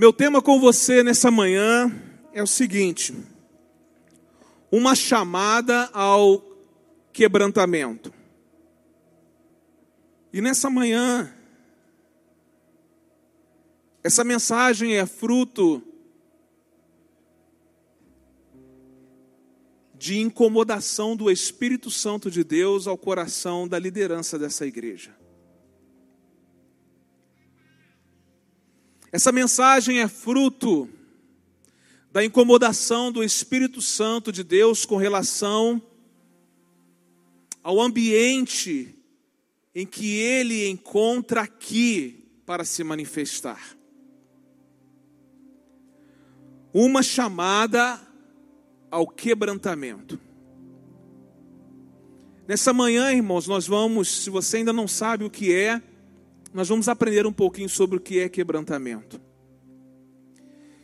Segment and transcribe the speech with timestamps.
[0.00, 1.92] Meu tema com você nessa manhã
[2.32, 3.12] é o seguinte:
[4.70, 6.40] uma chamada ao
[7.12, 8.14] quebrantamento.
[10.32, 11.34] E nessa manhã,
[14.04, 15.82] essa mensagem é fruto
[19.94, 25.17] de incomodação do Espírito Santo de Deus ao coração da liderança dessa igreja.
[29.10, 30.88] Essa mensagem é fruto
[32.12, 35.80] da incomodação do Espírito Santo de Deus com relação
[37.62, 38.94] ao ambiente
[39.74, 43.76] em que ele encontra aqui para se manifestar.
[46.72, 48.00] Uma chamada
[48.90, 50.18] ao quebrantamento.
[52.46, 55.82] Nessa manhã, irmãos, nós vamos, se você ainda não sabe o que é,
[56.52, 59.20] nós vamos aprender um pouquinho sobre o que é quebrantamento.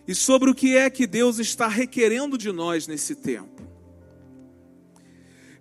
[0.07, 3.63] E sobre o que é que Deus está requerendo de nós nesse tempo.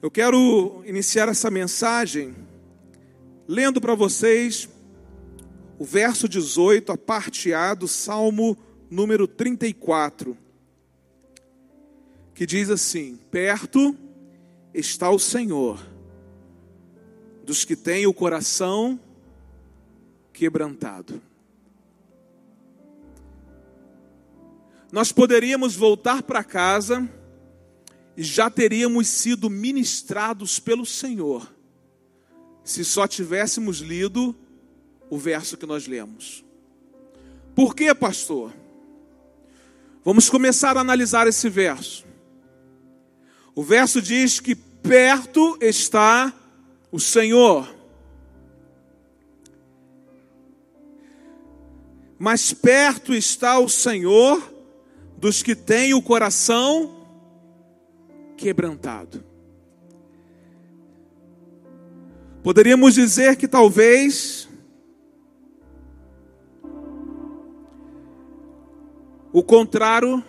[0.01, 2.35] Eu quero iniciar essa mensagem
[3.47, 4.67] lendo para vocês
[5.79, 8.57] o verso 18, a parte A do Salmo
[8.89, 10.37] número 34
[12.33, 13.95] que diz assim: Perto
[14.73, 15.85] está o Senhor
[17.45, 18.99] dos que têm o coração
[20.34, 21.22] quebrantado.
[24.92, 27.09] Nós poderíamos voltar para casa
[28.16, 31.52] e já teríamos sido ministrados pelo Senhor,
[32.64, 34.36] se só tivéssemos lido
[35.09, 36.44] o verso que nós lemos.
[37.56, 38.54] Por quê, pastor?
[40.04, 42.06] Vamos começar a analisar esse verso.
[43.56, 46.34] O verso diz que perto está
[46.92, 47.83] o Senhor.
[52.17, 54.54] Mas perto está o Senhor
[55.17, 57.08] dos que têm o coração
[58.37, 59.23] quebrantado.
[62.43, 64.49] Poderíamos dizer que talvez
[69.32, 70.21] o contrário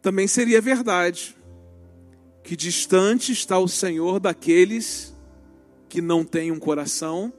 [0.00, 1.36] também seria verdade
[2.42, 5.14] que distante está o Senhor daqueles
[5.86, 7.30] que não têm um coração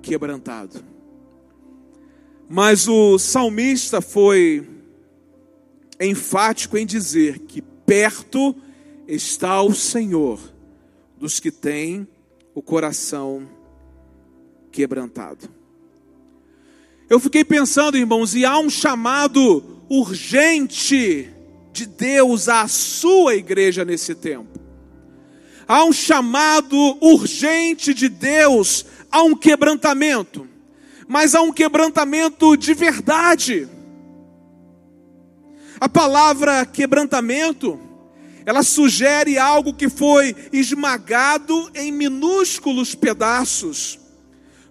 [0.00, 0.84] quebrantado.
[2.48, 4.66] Mas o salmista foi
[6.00, 8.56] enfático em dizer que perto
[9.06, 10.40] está o Senhor
[11.18, 12.06] dos que têm
[12.54, 13.48] o coração
[14.70, 15.48] quebrantado.
[17.08, 21.28] Eu fiquei pensando, irmãos, e há um chamado urgente
[21.72, 24.58] de Deus à sua igreja nesse tempo.
[25.66, 30.46] Há um chamado urgente de Deus a um quebrantamento,
[31.08, 33.66] mas há um quebrantamento de verdade.
[35.80, 37.80] A palavra quebrantamento,
[38.44, 43.98] ela sugere algo que foi esmagado em minúsculos pedaços.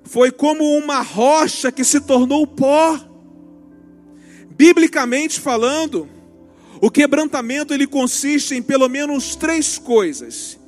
[0.03, 2.99] Foi como uma rocha que se tornou pó.
[4.51, 6.07] Biblicamente falando,
[6.79, 10.59] o quebrantamento ele consiste em pelo menos três coisas.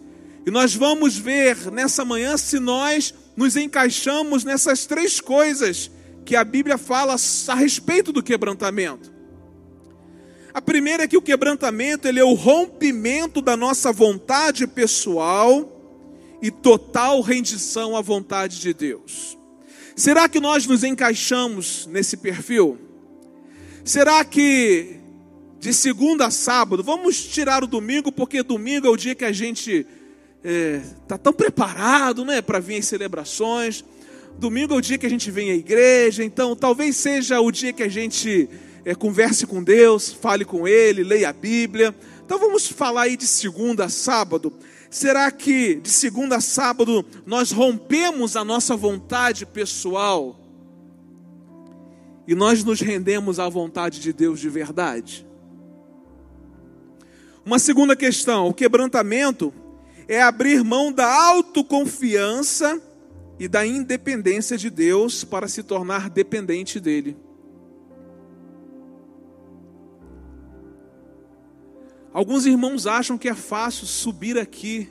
[0.46, 5.90] E nós vamos ver nessa manhã se nós nos encaixamos nessas três coisas
[6.26, 7.16] que a Bíblia fala
[7.48, 9.12] a respeito do quebrantamento.
[10.54, 15.76] A primeira é que o quebrantamento ele é o rompimento da nossa vontade pessoal
[16.42, 19.38] e total rendição à vontade de Deus.
[19.96, 22.78] Será que nós nos encaixamos nesse perfil?
[23.84, 25.00] Será que
[25.60, 29.32] de segunda a sábado, vamos tirar o domingo, porque domingo é o dia que a
[29.32, 29.86] gente
[30.44, 33.84] está é, tá tão preparado né, para vir às celebrações.
[34.38, 37.74] Domingo é o dia que a gente vem à igreja, então talvez seja o dia
[37.74, 38.50] que a gente
[38.86, 41.94] é, converse com Deus, fale com Ele, leia a Bíblia.
[42.26, 44.54] Então vamos falar aí de segunda a sábado.
[44.90, 50.40] Será que de segunda a sábado nós rompemos a nossa vontade pessoal
[52.28, 55.28] e nós nos rendemos à vontade de Deus de verdade?
[57.46, 59.54] Uma segunda questão: o quebrantamento
[60.10, 62.82] é abrir mão da autoconfiança
[63.38, 67.16] e da independência de Deus para se tornar dependente dele.
[72.12, 74.90] Alguns irmãos acham que é fácil subir aqui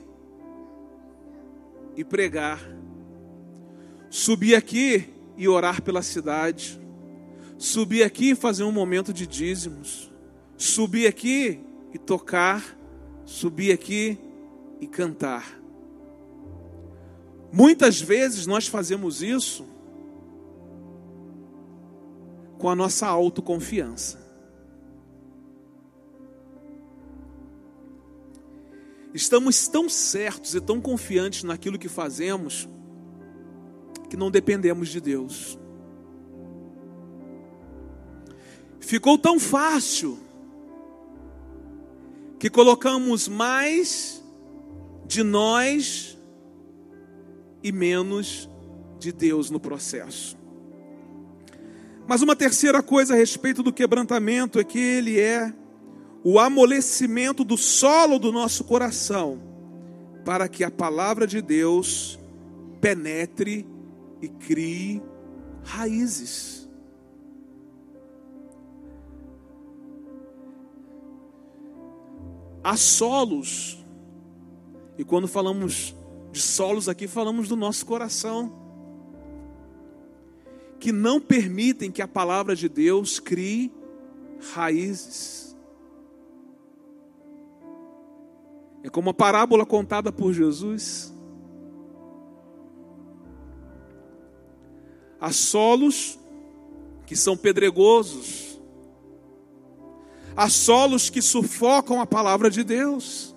[1.97, 2.61] e pregar,
[4.09, 6.79] subir aqui e orar pela cidade,
[7.57, 10.09] subir aqui e fazer um momento de dízimos,
[10.55, 11.59] subir aqui
[11.93, 12.63] e tocar,
[13.25, 14.17] subir aqui
[14.79, 15.59] e cantar.
[17.51, 19.65] Muitas vezes nós fazemos isso
[22.57, 24.19] com a nossa autoconfiança.
[29.13, 32.69] Estamos tão certos e tão confiantes naquilo que fazemos
[34.09, 35.57] que não dependemos de Deus.
[38.79, 40.17] Ficou tão fácil
[42.39, 44.18] que colocamos mais
[45.09, 46.17] de nós
[47.63, 48.47] e menos
[48.97, 50.37] de Deus no processo.
[52.07, 55.51] Mas uma terceira coisa a respeito do quebrantamento é que ele é
[56.23, 59.41] o amolecimento do solo do nosso coração,
[60.23, 62.19] para que a palavra de Deus
[62.79, 63.67] penetre
[64.21, 65.01] e crie
[65.63, 66.59] raízes.
[72.63, 73.78] há solos.
[74.99, 75.95] E quando falamos
[76.29, 78.51] de solos aqui, falamos do nosso coração.
[80.77, 83.71] Que não permitem que a palavra de Deus crie
[84.53, 85.55] raízes.
[88.83, 91.13] É como a parábola contada por Jesus.
[95.17, 96.19] Há solos
[97.05, 98.49] que são pedregosos,
[100.35, 103.28] Há solos que sufocam a palavra de Deus.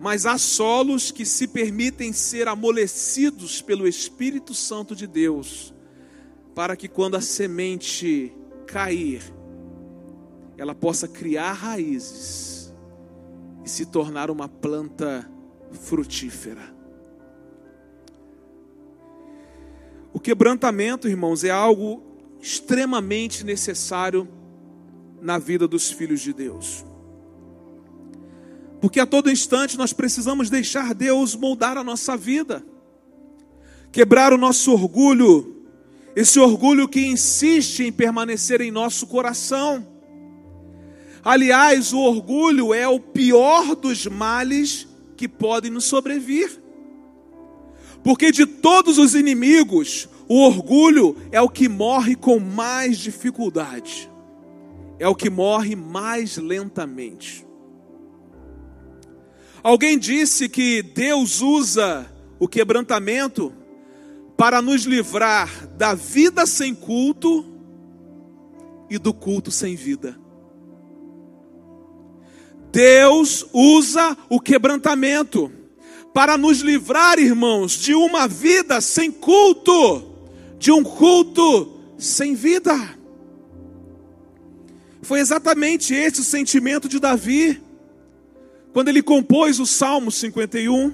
[0.00, 5.72] Mas há solos que se permitem ser amolecidos pelo Espírito Santo de Deus,
[6.54, 8.32] para que quando a semente
[8.66, 9.22] cair,
[10.56, 12.72] ela possa criar raízes
[13.64, 15.28] e se tornar uma planta
[15.72, 16.74] frutífera.
[20.12, 22.02] O quebrantamento, irmãos, é algo
[22.40, 24.28] extremamente necessário
[25.20, 26.84] na vida dos filhos de Deus.
[28.84, 32.62] Porque a todo instante nós precisamos deixar Deus moldar a nossa vida,
[33.90, 35.64] quebrar o nosso orgulho,
[36.14, 39.86] esse orgulho que insiste em permanecer em nosso coração.
[41.24, 46.60] Aliás, o orgulho é o pior dos males que podem nos sobrevir.
[48.02, 54.10] Porque de todos os inimigos, o orgulho é o que morre com mais dificuldade
[54.98, 57.44] é o que morre mais lentamente.
[59.64, 62.06] Alguém disse que Deus usa
[62.38, 63.50] o quebrantamento
[64.36, 67.46] para nos livrar da vida sem culto
[68.90, 70.20] e do culto sem vida.
[72.70, 75.50] Deus usa o quebrantamento
[76.12, 80.12] para nos livrar, irmãos, de uma vida sem culto,
[80.58, 82.98] de um culto sem vida.
[85.00, 87.63] Foi exatamente esse o sentimento de Davi,
[88.74, 90.92] quando ele compôs o Salmo 51.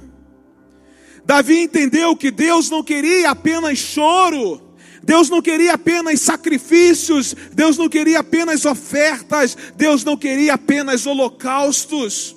[1.24, 4.60] Davi entendeu que Deus não queria apenas choro,
[5.02, 12.36] Deus não queria apenas sacrifícios, Deus não queria apenas ofertas, Deus não queria apenas holocaustos.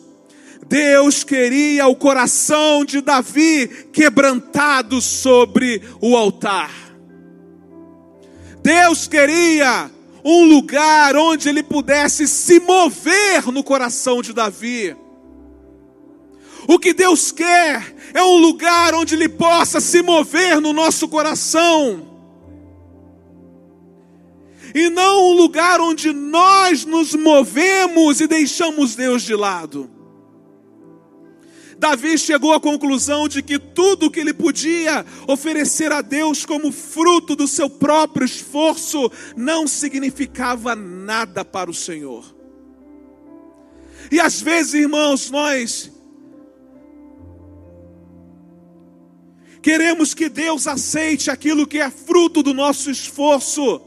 [0.65, 6.71] Deus queria o coração de Davi quebrantado sobre o altar.
[8.63, 9.91] Deus queria
[10.23, 15.02] um lugar onde ele pudesse se mover no coração de Davi.
[16.67, 22.11] O que Deus quer é um lugar onde ele possa se mover no nosso coração.
[24.73, 29.89] E não um lugar onde nós nos movemos e deixamos Deus de lado.
[31.77, 37.35] Davi chegou à conclusão de que tudo que ele podia oferecer a Deus como fruto
[37.35, 42.33] do seu próprio esforço não significava nada para o Senhor.
[44.09, 45.91] E às vezes, irmãos, nós
[49.63, 53.81] queremos que Deus aceite aquilo que é fruto do nosso esforço,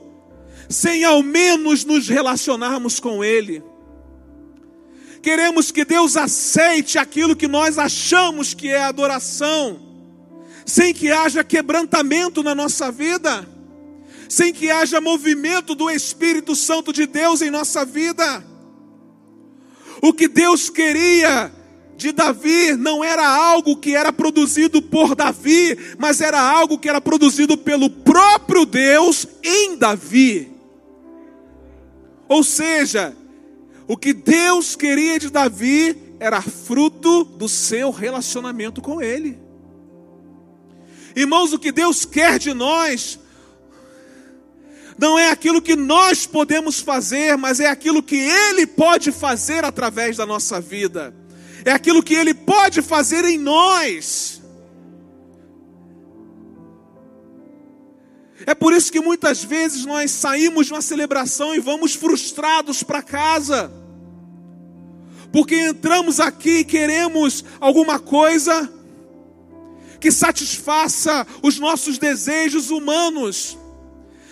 [0.70, 3.62] sem ao menos nos relacionarmos com Ele.
[5.22, 9.78] Queremos que Deus aceite aquilo que nós achamos que é adoração,
[10.64, 13.46] sem que haja quebrantamento na nossa vida,
[14.30, 18.42] sem que haja movimento do Espírito Santo de Deus em nossa vida.
[20.00, 21.52] O que Deus queria
[21.96, 27.00] de Davi não era algo que era produzido por Davi, mas era algo que era
[27.00, 30.52] produzido pelo próprio Deus em Davi.
[32.28, 33.16] Ou seja,
[33.88, 39.38] o que Deus queria de Davi era fruto do seu relacionamento com Ele.
[41.14, 43.18] Irmãos, o que Deus quer de nós
[44.98, 50.16] não é aquilo que nós podemos fazer, mas é aquilo que Ele pode fazer através
[50.16, 51.14] da nossa vida,
[51.66, 54.40] é aquilo que Ele pode fazer em nós.
[58.46, 63.02] É por isso que muitas vezes nós saímos de uma celebração e vamos frustrados para
[63.02, 63.72] casa.
[65.32, 68.72] Porque entramos aqui e queremos alguma coisa
[69.98, 73.58] que satisfaça os nossos desejos humanos,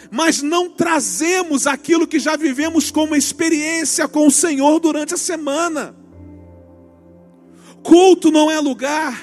[0.09, 6.04] mas não trazemos aquilo que já vivemos como experiência com o Senhor durante a semana.
[7.85, 9.15] Culto não é lugar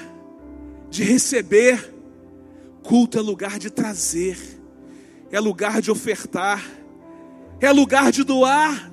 [0.87, 1.91] de receber,
[2.83, 4.37] culto é lugar de trazer,
[5.31, 6.63] é lugar de ofertar,
[7.59, 8.91] é lugar de doar.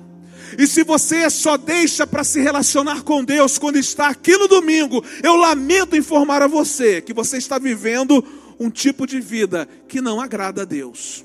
[0.57, 5.05] E se você só deixa para se relacionar com Deus quando está aqui no domingo,
[5.21, 8.25] eu lamento informar a você que você está vivendo
[8.59, 11.23] um tipo de vida que não agrada a Deus.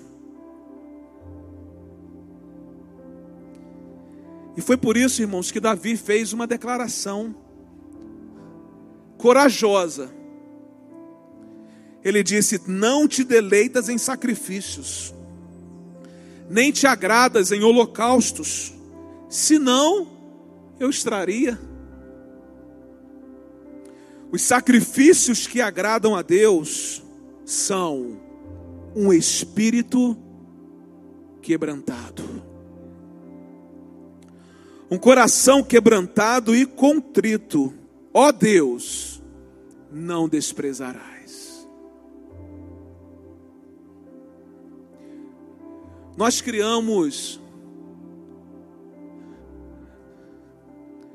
[4.54, 7.34] E foi por isso, irmãos, que Davi fez uma declaração
[9.24, 10.12] corajosa.
[12.04, 15.14] Ele disse: Não te deleitas em sacrifícios,
[16.50, 18.74] nem te agradas em holocaustos
[19.30, 20.06] senão
[20.78, 21.58] eu extraria.
[24.30, 27.02] Os sacrifícios que agradam a Deus
[27.46, 28.20] são
[28.94, 30.18] um espírito
[31.40, 32.42] quebrantado,
[34.90, 37.72] um coração quebrantado e contrito.
[38.16, 39.13] Ó Deus,
[39.94, 41.68] não desprezarás.
[46.16, 47.40] Nós criamos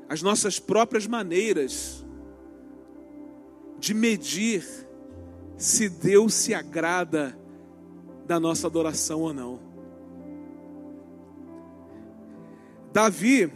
[0.08, 2.04] as nossas próprias maneiras
[3.78, 4.64] de medir
[5.56, 7.38] se Deus se agrada
[8.26, 9.60] da nossa adoração ou não.
[12.92, 13.52] Davi,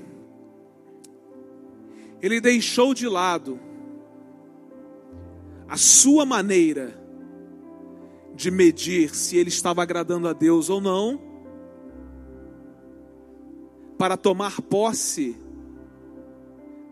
[2.22, 3.58] ele deixou de lado
[5.74, 6.96] a sua maneira
[8.32, 11.20] de medir se ele estava agradando a Deus ou não,
[13.98, 15.36] para tomar posse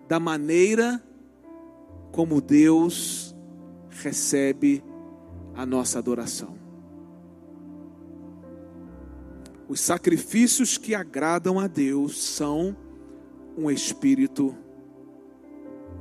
[0.08, 1.00] da maneira
[2.10, 3.36] como Deus
[3.88, 4.82] recebe
[5.54, 6.58] a nossa adoração.
[9.68, 12.76] Os sacrifícios que agradam a Deus são
[13.56, 14.56] um espírito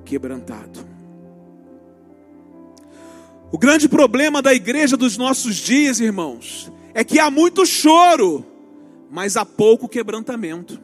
[0.04, 1.01] quebrantado.
[3.52, 8.46] O grande problema da igreja dos nossos dias, irmãos, é que há muito choro,
[9.10, 10.80] mas há pouco quebrantamento.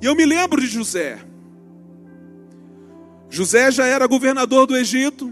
[0.00, 1.18] E eu me lembro de José.
[3.28, 5.30] José já era governador do Egito.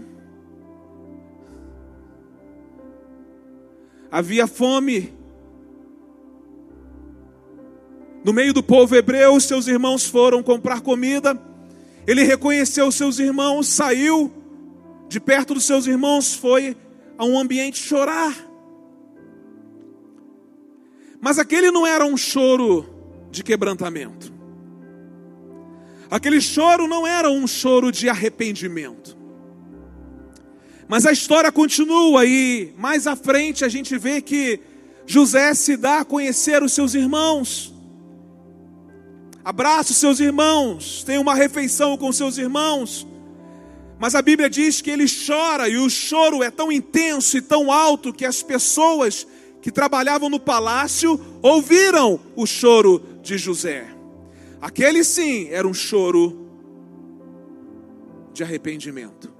[4.11, 5.13] Havia fome.
[8.23, 11.39] No meio do povo hebreu, seus irmãos foram comprar comida.
[12.07, 14.31] Ele reconheceu seus irmãos, saiu
[15.07, 16.75] de perto dos seus irmãos, foi
[17.17, 18.35] a um ambiente chorar.
[21.19, 22.85] Mas aquele não era um choro
[23.31, 24.33] de quebrantamento.
[26.09, 29.17] Aquele choro não era um choro de arrependimento.
[30.87, 34.59] Mas a história continua e mais à frente a gente vê que
[35.07, 37.74] José se dá a conhecer os seus irmãos.
[39.45, 43.05] Abraça os seus irmãos, tem uma refeição com seus irmãos.
[43.99, 47.71] Mas a Bíblia diz que ele chora e o choro é tão intenso e tão
[47.71, 49.27] alto que as pessoas
[49.61, 53.87] que trabalhavam no palácio ouviram o choro de José.
[54.59, 56.49] Aquele sim era um choro
[58.33, 59.31] de arrependimento,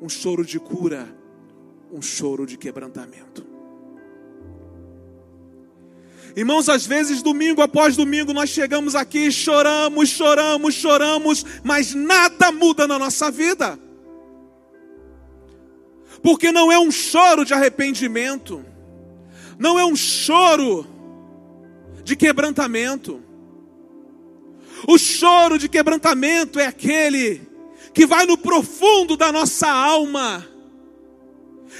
[0.00, 1.06] um choro de cura,
[1.92, 3.47] um choro de quebrantamento.
[6.36, 12.86] Irmãos, às vezes, domingo após domingo, nós chegamos aqui, choramos, choramos, choramos, mas nada muda
[12.86, 13.78] na nossa vida.
[16.22, 18.64] Porque não é um choro de arrependimento,
[19.58, 20.86] não é um choro
[22.04, 23.22] de quebrantamento.
[24.86, 27.42] O choro de quebrantamento é aquele
[27.92, 30.46] que vai no profundo da nossa alma,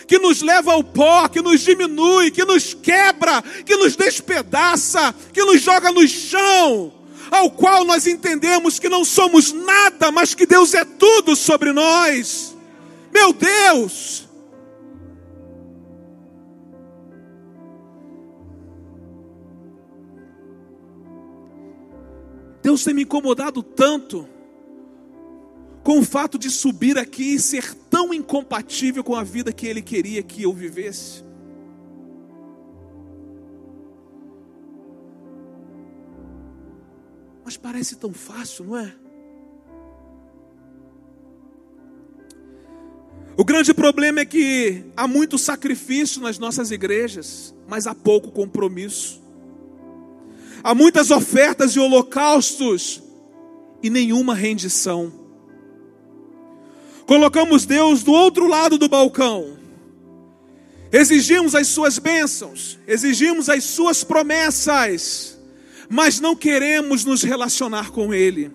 [0.07, 5.45] que nos leva ao pó, que nos diminui, que nos quebra, que nos despedaça, que
[5.45, 6.93] nos joga no chão,
[7.31, 12.57] ao qual nós entendemos que não somos nada, mas que Deus é tudo sobre nós.
[13.13, 14.29] Meu Deus!
[22.63, 24.29] Deus tem me incomodado tanto
[25.89, 29.81] com o fato de subir aqui e ser tão incompatível com a vida que Ele
[29.81, 31.25] queria que eu vivesse.
[37.43, 38.95] Mas parece tão fácil, não é?
[43.35, 49.23] O grande problema é que há muito sacrifício nas nossas igrejas, mas há pouco compromisso.
[50.63, 53.03] Há muitas ofertas e holocaustos
[53.83, 55.18] e nenhuma rendição.
[57.09, 59.57] Colocamos Deus do outro lado do balcão.
[60.93, 65.39] Exigimos as suas bênçãos, exigimos as suas promessas,
[65.89, 68.51] mas não queremos nos relacionar com Ele.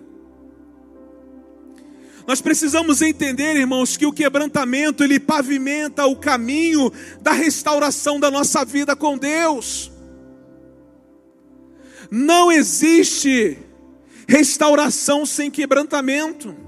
[2.28, 8.64] Nós precisamos entender, irmãos, que o quebrantamento ele pavimenta o caminho da restauração da nossa
[8.64, 9.90] vida com Deus.
[12.08, 13.58] Não existe
[14.28, 16.63] restauração sem quebrantamento.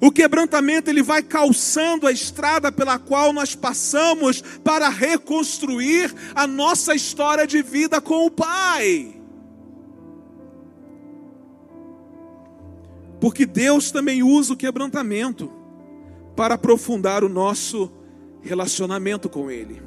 [0.00, 6.94] O quebrantamento ele vai calçando a estrada pela qual nós passamos para reconstruir a nossa
[6.94, 9.20] história de vida com o Pai.
[13.20, 15.52] Porque Deus também usa o quebrantamento
[16.36, 17.90] para aprofundar o nosso
[18.40, 19.82] relacionamento com Ele.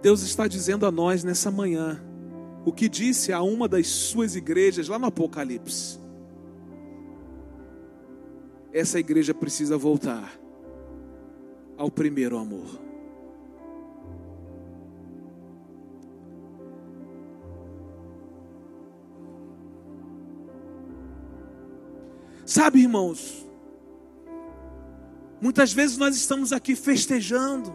[0.00, 2.00] Deus está dizendo a nós nessa manhã
[2.64, 5.98] o que disse a uma das suas igrejas lá no Apocalipse.
[8.72, 10.38] Essa igreja precisa voltar
[11.76, 12.78] ao primeiro amor.
[22.44, 23.46] Sabe, irmãos,
[25.40, 27.72] muitas vezes nós estamos aqui festejando,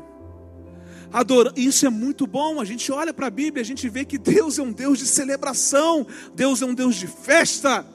[1.12, 2.60] adorando, isso é muito bom.
[2.60, 5.06] A gente olha para a Bíblia, a gente vê que Deus é um Deus de
[5.06, 7.86] celebração, Deus é um Deus de festa,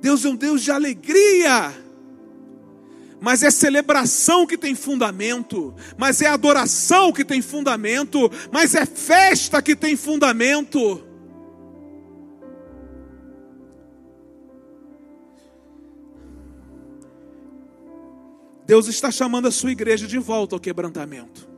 [0.00, 1.72] Deus é um Deus de alegria.
[3.20, 9.62] Mas é celebração que tem fundamento, mas é adoração que tem fundamento, mas é festa
[9.62, 11.02] que tem fundamento.
[18.66, 21.55] Deus está chamando a sua igreja de volta ao quebrantamento.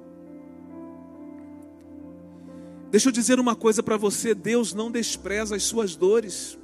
[2.90, 6.58] Deixa eu dizer uma coisa para você: Deus não despreza as suas dores,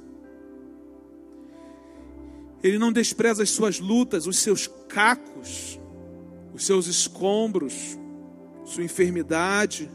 [2.63, 5.79] Ele não despreza as suas lutas, os seus cacos,
[6.53, 7.97] os seus escombros,
[8.63, 9.89] sua enfermidade,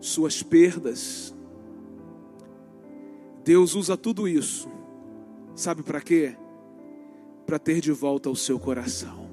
[0.00, 1.34] suas perdas.
[3.44, 4.68] Deus usa tudo isso,
[5.54, 6.36] sabe para quê?
[7.44, 9.23] Para ter de volta o seu coração.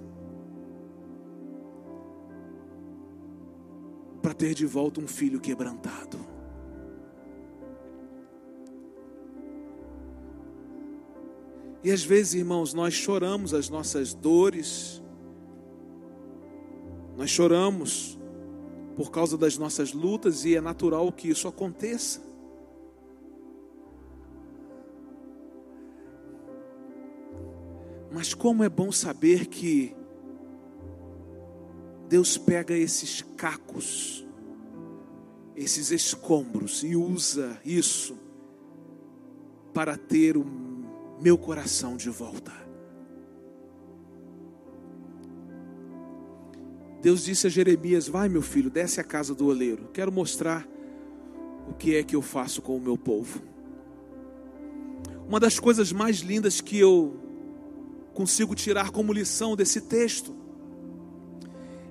[4.22, 6.20] Para ter de volta um filho quebrantado.
[11.84, 15.02] E às vezes, irmãos, nós choramos as nossas dores,
[17.18, 18.20] nós choramos
[18.96, 22.22] por causa das nossas lutas e é natural que isso aconteça.
[28.12, 29.96] Mas como é bom saber que
[32.12, 34.28] Deus pega esses cacos,
[35.56, 38.18] esses escombros e usa isso
[39.74, 40.46] para ter o
[41.22, 42.52] meu coração de volta.
[47.02, 49.88] Deus disse a Jeremias: Vai, meu filho, desce à casa do oleiro.
[49.94, 50.68] Quero mostrar
[51.70, 53.42] o que é que eu faço com o meu povo.
[55.26, 57.16] Uma das coisas mais lindas que eu
[58.14, 60.42] consigo tirar como lição desse texto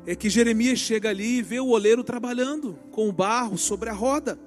[0.07, 3.93] é que Jeremias chega ali e vê o oleiro trabalhando com o barro sobre a
[3.93, 4.39] roda.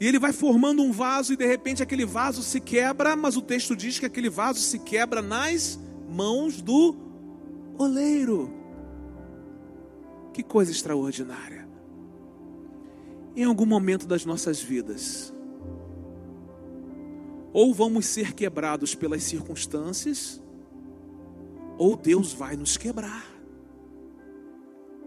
[0.00, 3.42] E ele vai formando um vaso e de repente aquele vaso se quebra, mas o
[3.42, 6.96] texto diz que aquele vaso se quebra nas mãos do
[7.78, 8.52] oleiro.
[10.32, 11.68] Que coisa extraordinária.
[13.36, 15.32] Em algum momento das nossas vidas,
[17.52, 20.42] ou vamos ser quebrados pelas circunstâncias,
[21.78, 23.33] ou Deus vai nos quebrar.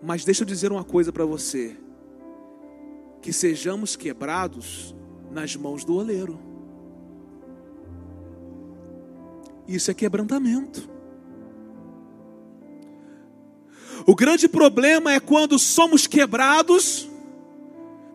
[0.02, 1.76] Mas deixa eu dizer uma coisa para você:
[3.22, 4.96] que sejamos quebrados
[5.32, 6.40] nas mãos do oleiro.
[9.68, 10.90] Isso é quebrantamento.
[14.06, 17.10] O grande problema é quando somos quebrados,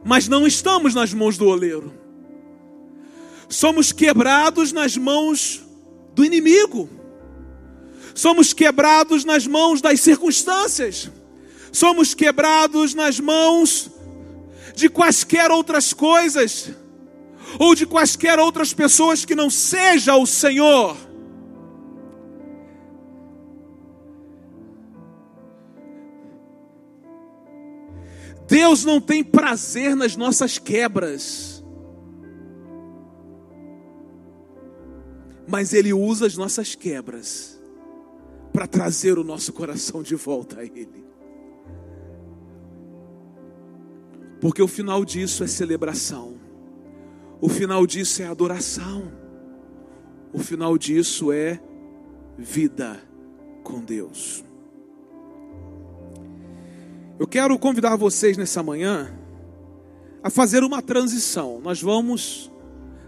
[0.03, 1.93] mas não estamos nas mãos do oleiro.
[3.49, 5.63] Somos quebrados nas mãos
[6.15, 6.89] do inimigo.
[8.15, 11.11] Somos quebrados nas mãos das circunstâncias
[11.73, 13.91] somos quebrados nas mãos
[14.75, 16.71] de quaisquer outras coisas,
[17.59, 20.97] ou de quaisquer outras pessoas que não seja o Senhor.
[28.47, 31.53] Deus não tem prazer nas nossas quebras.
[35.53, 37.61] mas Ele usa as nossas quebras
[38.55, 41.05] para trazer o nosso coração de volta a Ele.
[44.43, 46.35] Porque o final disso é celebração,
[47.41, 49.13] o final disso é adoração,
[50.33, 51.61] o final disso é
[52.37, 53.01] vida
[53.63, 54.45] com Deus.
[57.21, 59.17] Eu quero convidar vocês nessa manhã
[60.25, 61.61] a fazer uma transição.
[61.63, 62.51] Nós vamos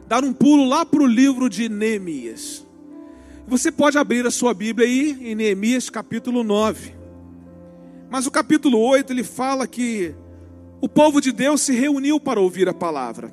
[0.07, 2.65] dar um pulo lá para o livro de Neemias.
[3.49, 6.95] Você pode abrir a sua Bíblia aí em Neemias capítulo 9.
[8.09, 10.15] Mas o capítulo 8 ele fala que
[10.85, 13.33] o povo de Deus se reuniu para ouvir a palavra.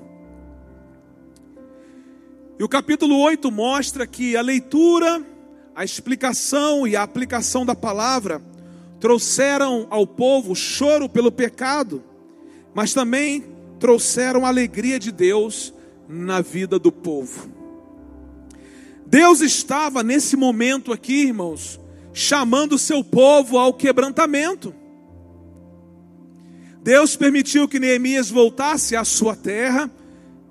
[2.57, 5.21] E o capítulo 8 mostra que a leitura,
[5.75, 8.41] a explicação e a aplicação da palavra
[9.01, 12.01] trouxeram ao povo choro pelo pecado,
[12.73, 13.43] mas também
[13.81, 15.73] trouxeram a alegria de Deus
[16.07, 17.51] na vida do povo.
[19.05, 21.81] Deus estava nesse momento aqui, irmãos,
[22.13, 24.73] chamando o seu povo ao quebrantamento.
[26.83, 29.89] Deus permitiu que Neemias voltasse à sua terra,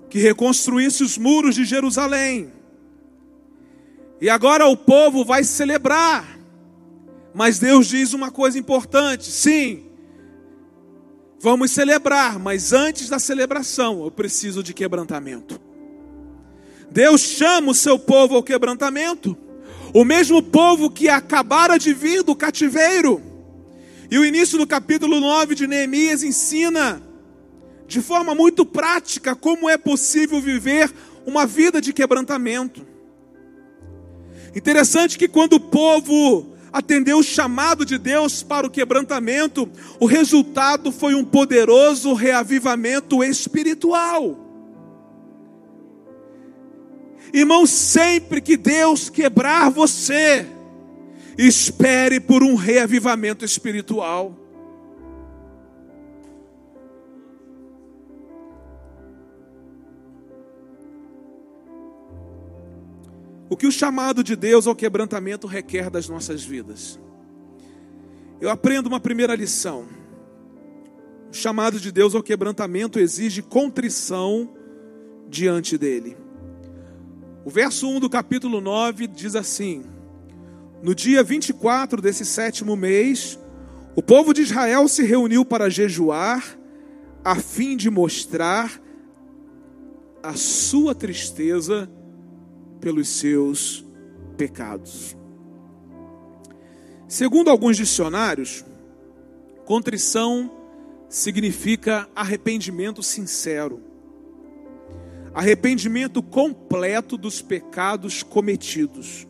[0.08, 2.52] que reconstruísse os muros de Jerusalém.
[4.20, 6.38] E agora o povo vai celebrar.
[7.34, 9.84] Mas Deus diz uma coisa importante: sim,
[11.40, 15.60] vamos celebrar, mas antes da celebração eu preciso de quebrantamento.
[16.90, 19.36] Deus chama o seu povo ao quebrantamento,
[19.94, 23.29] o mesmo povo que acabara de vir do cativeiro.
[24.10, 27.00] E o início do capítulo 9 de Neemias ensina,
[27.86, 30.92] de forma muito prática, como é possível viver
[31.24, 32.84] uma vida de quebrantamento.
[34.54, 39.70] Interessante que quando o povo atendeu o chamado de Deus para o quebrantamento,
[40.00, 44.36] o resultado foi um poderoso reavivamento espiritual.
[47.32, 50.46] Irmão, sempre que Deus quebrar você,
[51.46, 54.36] espere por um reavivamento espiritual.
[63.48, 67.00] O que o chamado de Deus ao quebrantamento requer das nossas vidas?
[68.38, 69.86] Eu aprendo uma primeira lição.
[71.32, 74.54] O chamado de Deus ao quebrantamento exige contrição
[75.26, 76.18] diante dele.
[77.46, 79.99] O verso 1 do capítulo 9 diz assim:
[80.82, 83.38] No dia 24 desse sétimo mês,
[83.94, 86.58] o povo de Israel se reuniu para jejuar,
[87.22, 88.80] a fim de mostrar
[90.22, 91.90] a sua tristeza
[92.80, 93.84] pelos seus
[94.38, 95.14] pecados.
[97.06, 98.64] Segundo alguns dicionários,
[99.66, 100.50] contrição
[101.10, 103.82] significa arrependimento sincero,
[105.34, 109.28] arrependimento completo dos pecados cometidos.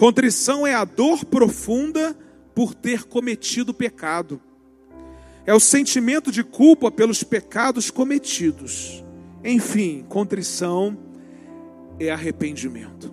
[0.00, 2.16] Contrição é a dor profunda
[2.54, 4.40] por ter cometido pecado,
[5.44, 9.04] é o sentimento de culpa pelos pecados cometidos.
[9.44, 10.96] Enfim, contrição
[11.98, 13.12] é arrependimento.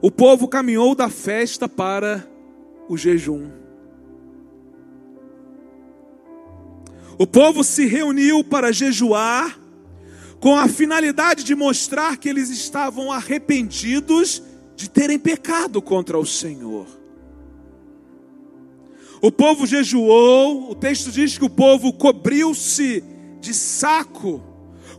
[0.00, 2.28] O povo caminhou da festa para
[2.88, 3.52] o jejum.
[7.16, 9.61] O povo se reuniu para jejuar
[10.42, 14.42] com a finalidade de mostrar que eles estavam arrependidos
[14.74, 16.88] de terem pecado contra o Senhor.
[19.20, 23.04] O povo jejuou, o texto diz que o povo cobriu-se
[23.40, 24.42] de saco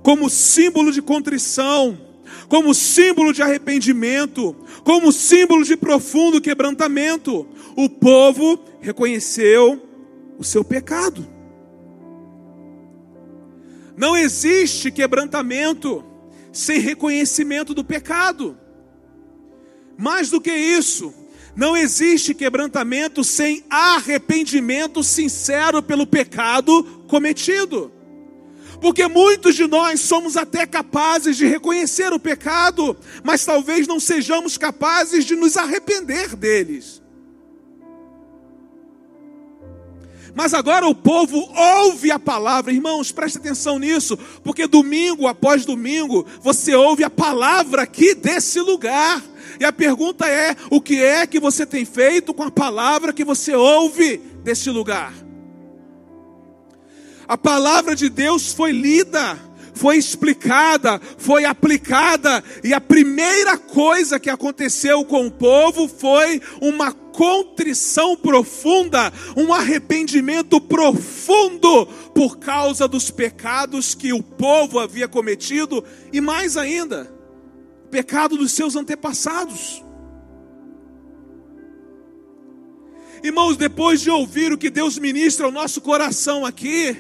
[0.02, 2.00] como símbolo de contrição,
[2.48, 7.46] como símbolo de arrependimento, como símbolo de profundo quebrantamento.
[7.76, 9.78] O povo reconheceu
[10.40, 11.28] o seu pecado.
[13.96, 16.04] Não existe quebrantamento
[16.52, 18.58] sem reconhecimento do pecado.
[19.98, 21.14] Mais do que isso,
[21.56, 27.92] não existe quebrantamento sem arrependimento sincero pelo pecado cometido.
[28.82, 34.58] Porque muitos de nós somos até capazes de reconhecer o pecado, mas talvez não sejamos
[34.58, 37.03] capazes de nos arrepender deles.
[40.36, 46.26] Mas agora o povo ouve a palavra, irmãos, preste atenção nisso, porque domingo após domingo
[46.42, 49.22] você ouve a palavra aqui desse lugar.
[49.60, 53.24] E a pergunta é: o que é que você tem feito com a palavra que
[53.24, 55.14] você ouve desse lugar?
[57.28, 59.40] A palavra de Deus foi lida,
[59.74, 67.03] foi explicada, foi aplicada, e a primeira coisa que aconteceu com o povo foi uma
[67.14, 76.20] contrição profunda, um arrependimento profundo por causa dos pecados que o povo havia cometido e
[76.20, 77.14] mais ainda,
[77.90, 79.84] pecado dos seus antepassados.
[83.24, 86.98] Irmãos, depois de ouvir o que Deus ministra ao nosso coração aqui,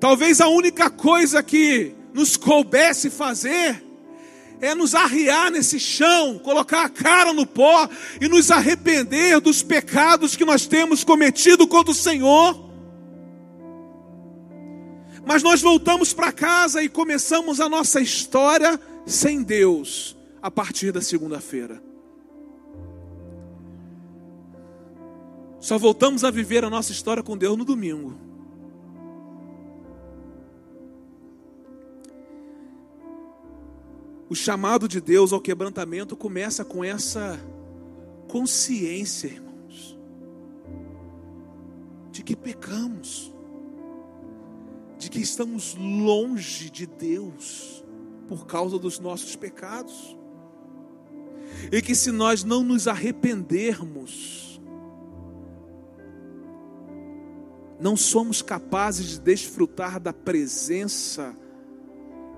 [0.00, 3.87] talvez a única coisa que nos coubesse fazer
[4.60, 7.88] é nos arriar nesse chão, colocar a cara no pó
[8.20, 12.68] e nos arrepender dos pecados que nós temos cometido contra o Senhor.
[15.24, 21.00] Mas nós voltamos para casa e começamos a nossa história sem Deus a partir da
[21.00, 21.82] segunda-feira.
[25.60, 28.27] Só voltamos a viver a nossa história com Deus no domingo.
[34.30, 37.40] O chamado de Deus ao quebrantamento começa com essa
[38.28, 39.98] consciência, irmãos,
[42.12, 43.32] de que pecamos,
[44.98, 47.82] de que estamos longe de Deus
[48.28, 50.14] por causa dos nossos pecados,
[51.72, 54.60] e que se nós não nos arrependermos,
[57.80, 61.34] não somos capazes de desfrutar da presença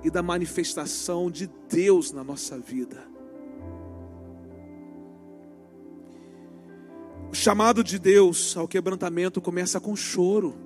[0.02, 3.08] e da manifestação de Deus na nossa vida.
[7.30, 10.56] O chamado de Deus ao quebrantamento começa com choro,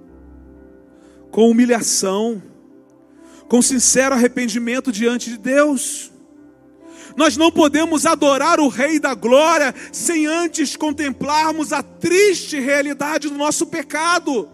[1.31, 2.43] com humilhação,
[3.49, 6.11] com sincero arrependimento diante de Deus.
[7.17, 13.37] Nós não podemos adorar o Rei da Glória sem antes contemplarmos a triste realidade do
[13.37, 14.49] nosso pecado.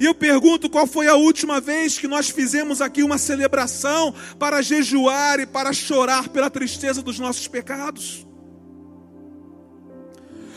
[0.00, 4.62] E eu pergunto qual foi a última vez que nós fizemos aqui uma celebração para
[4.62, 8.26] jejuar e para chorar pela tristeza dos nossos pecados?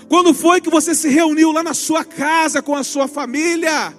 [0.07, 3.93] Quando foi que você se reuniu lá na sua casa com a sua família?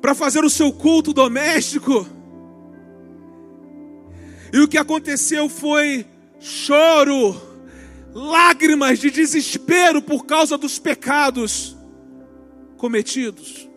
[0.00, 2.04] Para fazer o seu culto doméstico?
[4.52, 6.04] E o que aconteceu foi
[6.40, 7.40] choro,
[8.12, 11.77] lágrimas de desespero por causa dos pecados
[12.78, 13.68] cometidos.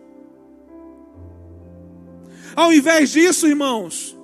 [2.56, 4.16] Ao invés disso, irmãos,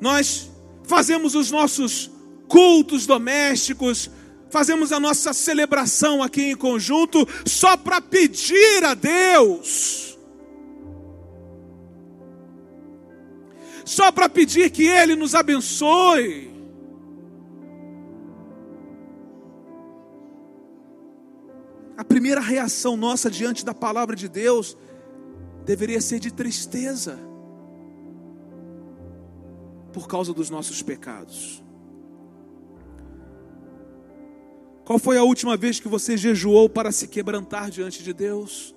[0.00, 0.50] nós
[0.84, 2.10] fazemos os nossos
[2.46, 4.10] cultos domésticos,
[4.50, 10.16] fazemos a nossa celebração aqui em conjunto só para pedir a Deus.
[13.84, 16.57] Só para pedir que Ele nos abençoe.
[22.08, 24.76] Primeira reação nossa diante da palavra de Deus
[25.64, 27.18] deveria ser de tristeza
[29.92, 31.62] por causa dos nossos pecados.
[34.84, 38.74] Qual foi a última vez que você jejuou para se quebrantar diante de Deus?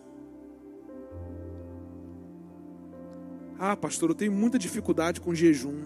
[3.58, 5.86] Ah, pastor, eu tenho muita dificuldade com jejum,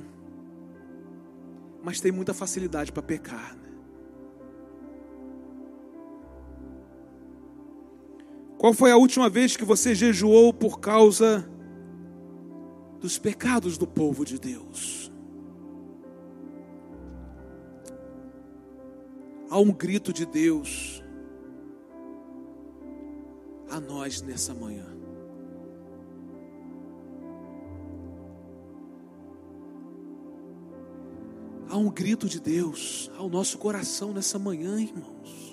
[1.84, 3.56] mas tenho muita facilidade para pecar.
[8.66, 11.48] Qual foi a última vez que você jejuou por causa
[13.00, 15.12] dos pecados do povo de Deus?
[19.52, 21.04] Há um grito de Deus
[23.70, 24.88] a nós nessa manhã.
[31.70, 35.45] Há um grito de Deus ao nosso coração nessa manhã, irmãos.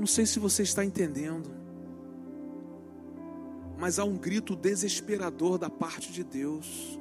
[0.00, 1.50] Eu não sei se você está entendendo,
[3.78, 6.98] mas há um grito desesperador da parte de Deus.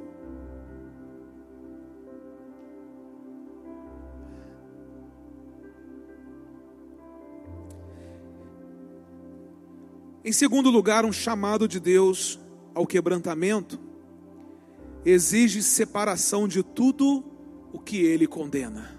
[10.25, 12.37] Em segundo lugar, um chamado de Deus
[12.75, 13.79] ao quebrantamento
[15.05, 17.23] exige separação de tudo
[17.71, 18.98] o que ele condena.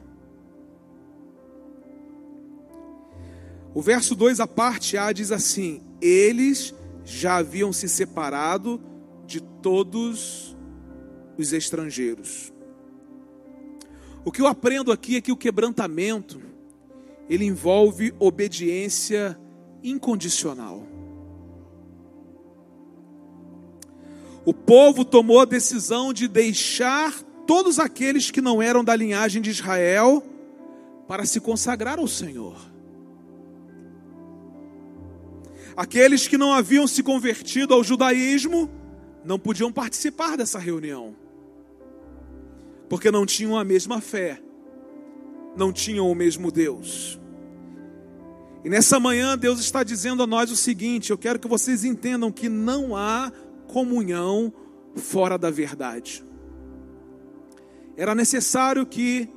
[3.75, 8.81] O verso 2, a parte A, diz assim: Eles já haviam se separado
[9.27, 10.57] de todos
[11.39, 12.53] os estrangeiros.
[14.25, 16.41] O que eu aprendo aqui é que o quebrantamento
[17.29, 19.39] ele envolve obediência
[19.83, 20.87] incondicional.
[24.45, 29.51] O povo tomou a decisão de deixar todos aqueles que não eram da linhagem de
[29.51, 30.23] Israel
[31.07, 32.70] para se consagrar ao Senhor.
[35.81, 38.71] Aqueles que não haviam se convertido ao judaísmo
[39.25, 41.17] não podiam participar dessa reunião,
[42.87, 44.43] porque não tinham a mesma fé,
[45.57, 47.19] não tinham o mesmo Deus.
[48.63, 52.31] E nessa manhã Deus está dizendo a nós o seguinte: eu quero que vocês entendam
[52.31, 53.33] que não há
[53.67, 54.53] comunhão
[54.97, 56.23] fora da verdade.
[57.97, 59.31] Era necessário que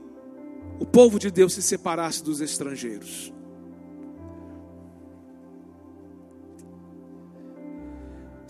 [0.78, 3.32] o povo de Deus se separasse dos estrangeiros.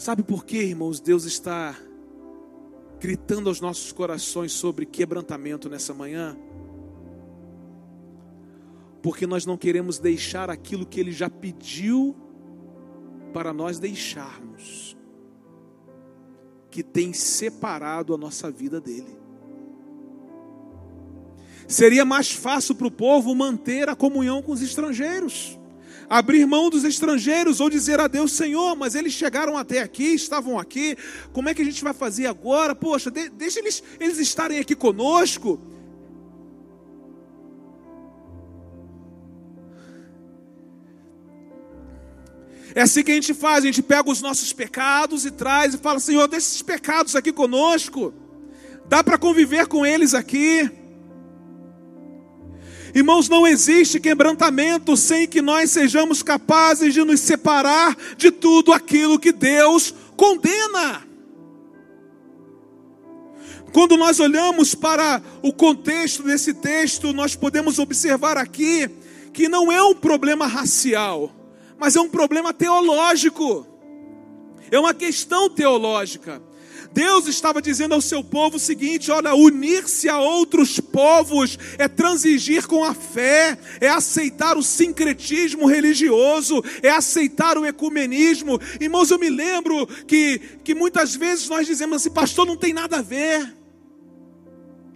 [0.04, 1.80] Sabe por que, irmãos, Deus está
[3.00, 6.38] gritando aos nossos corações sobre quebrantamento nessa manhã?
[9.02, 12.14] Porque nós não queremos deixar aquilo que Ele já pediu
[13.32, 14.98] para nós deixarmos,
[16.70, 19.18] que tem separado a nossa vida dele.
[21.66, 25.58] Seria mais fácil para o povo manter a comunhão com os estrangeiros,
[26.10, 30.60] abrir mão dos estrangeiros ou dizer a Deus, Senhor, mas eles chegaram até aqui, estavam
[30.60, 30.98] aqui,
[31.32, 32.76] como é que a gente vai fazer agora?
[32.76, 35.60] Poxa, de, deixa eles, eles estarem aqui conosco.
[42.76, 45.78] É assim que a gente faz, a gente pega os nossos pecados e traz e
[45.78, 48.14] fala, Senhor, deixa esses pecados aqui conosco,
[48.88, 50.83] dá para conviver com eles aqui.
[52.94, 59.18] Irmãos, não existe quebrantamento sem que nós sejamos capazes de nos separar de tudo aquilo
[59.18, 61.02] que Deus condena.
[63.74, 68.88] Quando nós olhamos para o contexto desse texto, nós podemos observar aqui
[69.34, 71.32] que não é um problema racial,
[71.80, 73.66] mas é um problema teológico.
[74.70, 76.40] É uma questão teológica.
[76.92, 82.68] Deus estava dizendo ao seu povo o seguinte: olha, unir-se a outros povos é transigir
[82.68, 88.60] com a fé, é aceitar o sincretismo religioso, é aceitar o ecumenismo.
[88.80, 92.98] Irmãos, eu me lembro que, que muitas vezes nós dizemos assim, pastor, não tem nada
[92.98, 93.56] a ver.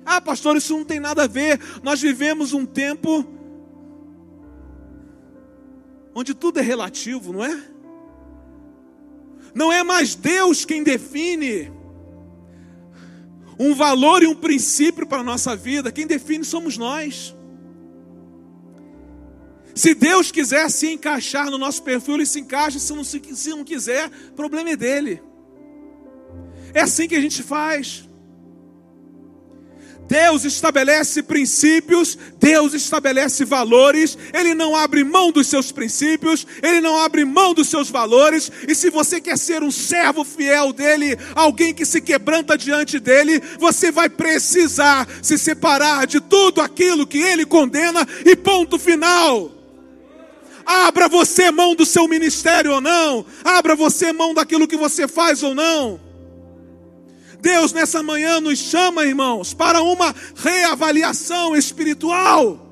[0.06, 1.60] Ah, pastor, isso não tem nada a ver.
[1.84, 3.26] Nós vivemos um tempo
[6.15, 7.63] onde tudo é relativo, não é?
[9.54, 11.76] Não é mais Deus quem define
[13.59, 17.35] um valor e um princípio para a nossa vida, quem define somos nós.
[19.73, 23.63] Se Deus quiser se encaixar no nosso perfil, ele se encaixa, se não, se não
[23.63, 25.21] quiser, problema é dele.
[26.73, 28.06] É assim que a gente faz.
[30.07, 36.97] Deus estabelece princípios, Deus estabelece valores, Ele não abre mão dos seus princípios, Ele não
[36.97, 41.73] abre mão dos seus valores, e se você quer ser um servo fiel dEle, alguém
[41.73, 47.45] que se quebranta diante dEle, você vai precisar se separar de tudo aquilo que Ele
[47.45, 49.51] condena, e ponto final.
[50.65, 55.43] Abra você mão do seu ministério ou não, abra você mão daquilo que você faz
[55.43, 56.06] ou não.
[57.41, 62.63] Deus nessa manhã nos chama, irmãos, para uma reavaliação espiritual.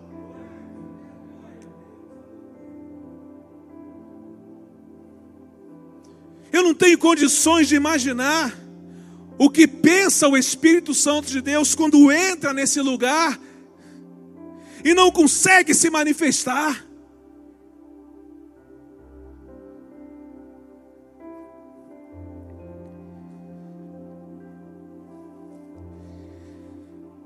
[6.51, 8.57] Eu não tenho condições de imaginar
[9.37, 13.37] o que pensa o Espírito Santo de Deus quando entra nesse lugar
[14.83, 16.84] e não consegue se manifestar.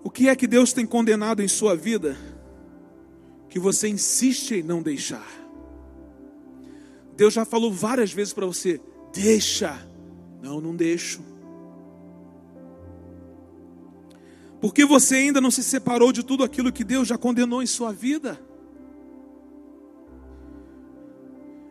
[0.03, 2.17] O que é que Deus tem condenado em sua vida
[3.49, 5.27] que você insiste em não deixar?
[7.15, 8.79] Deus já falou várias vezes para você:
[9.13, 9.77] deixa.
[10.41, 11.21] Não, não deixo.
[14.62, 17.91] Porque você ainda não se separou de tudo aquilo que Deus já condenou em sua
[17.91, 18.39] vida?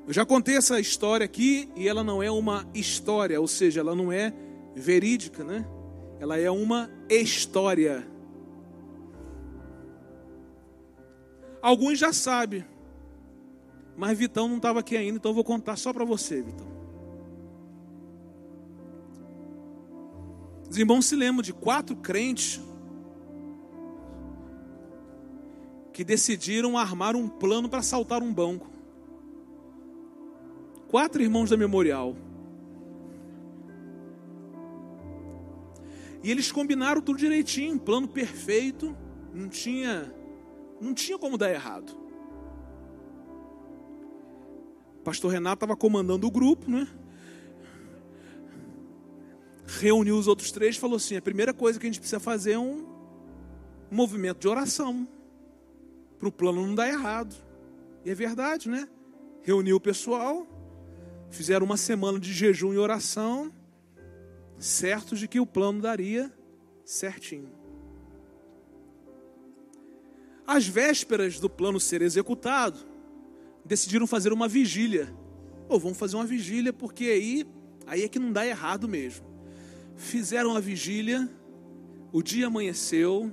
[0.07, 3.95] Eu já contei essa história aqui e ela não é uma história, ou seja, ela
[3.95, 4.33] não é
[4.75, 5.67] verídica, né?
[6.19, 8.07] Ela é uma história.
[11.61, 12.65] Alguns já sabem.
[13.97, 16.69] Mas Vitão não estava aqui ainda, então eu vou contar só para você, Vitão.
[20.71, 22.61] Os irmãos se lembram de quatro crentes
[25.93, 28.71] que decidiram armar um plano para assaltar um banco.
[30.87, 32.15] Quatro irmãos da memorial.
[36.23, 38.95] E eles combinaram tudo direitinho, plano perfeito,
[39.33, 40.13] não tinha
[40.81, 41.97] não tinha como dar errado.
[45.01, 46.87] O pastor Renato estava comandando o grupo, né?
[49.67, 52.53] Reuniu os outros três e falou assim: a primeira coisa que a gente precisa fazer
[52.53, 52.87] é um
[53.91, 55.07] movimento de oração.
[56.19, 57.35] Para o plano não dar errado.
[58.05, 58.89] E é verdade, né?
[59.43, 60.47] Reuniu o pessoal,
[61.31, 63.53] fizeram uma semana de jejum e oração.
[64.59, 66.33] certos de que o plano daria
[66.85, 67.58] certinho.
[70.49, 72.79] Às vésperas do plano ser executado,
[73.67, 75.15] decidiram fazer uma vigília.
[75.69, 77.47] Ou oh, vamos fazer uma vigília porque aí,
[77.87, 79.27] aí é que não dá errado mesmo.
[79.95, 81.29] Fizeram a vigília,
[82.11, 83.31] o dia amanheceu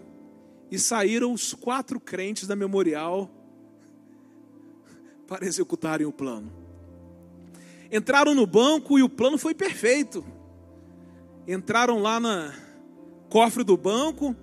[0.69, 3.31] e saíram os quatro crentes da memorial
[5.25, 6.51] para executarem o plano.
[7.89, 10.21] Entraram no banco e o plano foi perfeito.
[11.47, 12.51] Entraram lá no
[13.29, 14.35] cofre do banco,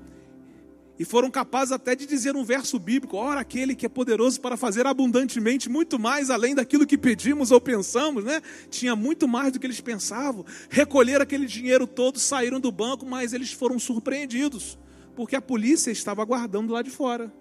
[1.03, 4.57] e foram capazes até de dizer um verso bíblico: ora, aquele que é poderoso para
[4.57, 8.40] fazer abundantemente muito mais além daquilo que pedimos ou pensamos, né?
[8.70, 10.46] Tinha muito mais do que eles pensavam.
[10.70, 14.78] Recolheram aquele dinheiro todo, saíram do banco, mas eles foram surpreendidos,
[15.16, 17.34] porque a polícia estava aguardando lá de fora.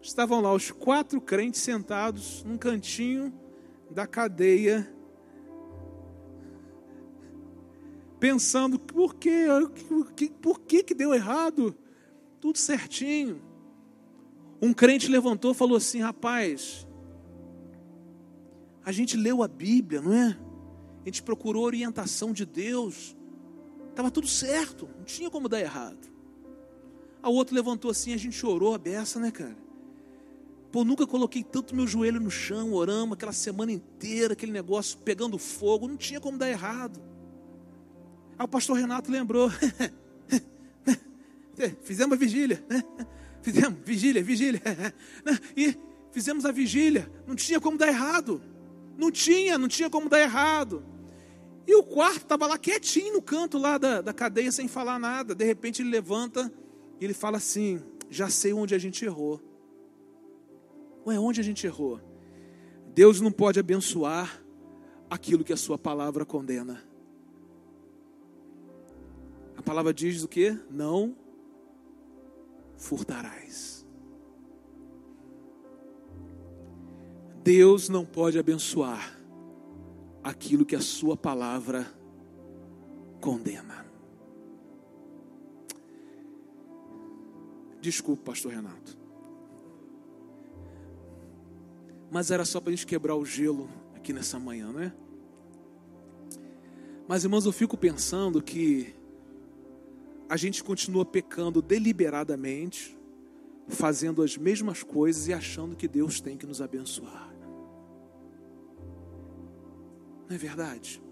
[0.00, 3.34] Estavam lá os quatro crentes sentados num cantinho
[3.90, 4.88] da cadeia
[8.18, 9.46] pensando por quê?
[10.40, 11.76] Por que, que deu errado?
[12.40, 13.42] Tudo certinho.
[14.60, 16.86] Um crente levantou e falou assim: rapaz,
[18.84, 20.38] a gente leu a Bíblia, não é?
[21.02, 23.16] A gente procurou orientação de Deus,
[23.90, 26.12] estava tudo certo, não tinha como dar errado.
[27.22, 29.56] A outro levantou assim, a gente chorou a beça, né, cara?
[30.70, 35.38] Pô, nunca coloquei tanto meu joelho no chão, oramos aquela semana inteira, aquele negócio pegando
[35.38, 37.00] fogo, não tinha como dar errado.
[38.38, 39.50] Aí o pastor Renato lembrou.
[41.82, 42.64] Fizemos a vigília.
[43.42, 44.60] Fizemos vigília, vigília.
[45.56, 45.76] E
[46.10, 47.10] fizemos a vigília.
[47.26, 48.42] Não tinha como dar errado.
[48.96, 50.84] Não tinha, não tinha como dar errado.
[51.66, 55.34] E o quarto estava lá quietinho no canto lá da, da cadeia, sem falar nada.
[55.34, 56.52] De repente ele levanta
[57.00, 59.40] e ele fala assim: Já sei onde a gente errou.
[61.06, 62.00] Ué, onde a gente errou?
[62.94, 64.42] Deus não pode abençoar
[65.10, 66.93] aquilo que a sua palavra condena
[69.64, 70.58] palavra diz o que?
[70.70, 71.16] Não
[72.76, 73.86] furtarás.
[77.42, 79.20] Deus não pode abençoar
[80.22, 81.86] aquilo que a sua palavra
[83.20, 83.84] condena.
[87.80, 88.96] Desculpa, pastor Renato.
[92.10, 94.94] Mas era só para a gente quebrar o gelo aqui nessa manhã, não é?
[97.06, 98.94] Mas, irmãos, eu fico pensando que
[100.28, 102.96] a gente continua pecando deliberadamente,
[103.68, 107.34] fazendo as mesmas coisas e achando que Deus tem que nos abençoar.
[110.28, 111.02] Não é verdade?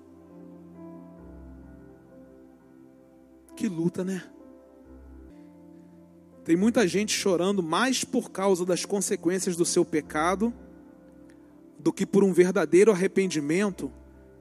[3.55, 4.23] Que luta, né?
[6.45, 10.53] Tem muita gente chorando mais por causa das consequências do seu pecado
[11.79, 13.93] do que por um verdadeiro arrependimento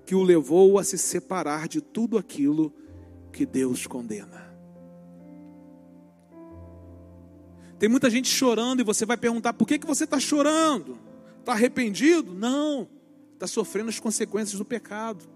[0.05, 2.73] que o levou a se separar de tudo aquilo
[3.31, 4.50] que Deus condena.
[7.81, 10.99] Tem muita gente chorando e você vai perguntar: por que, que você está chorando?
[11.39, 12.31] Está arrependido?
[12.31, 12.87] Não,
[13.33, 15.27] está sofrendo as consequências do pecado.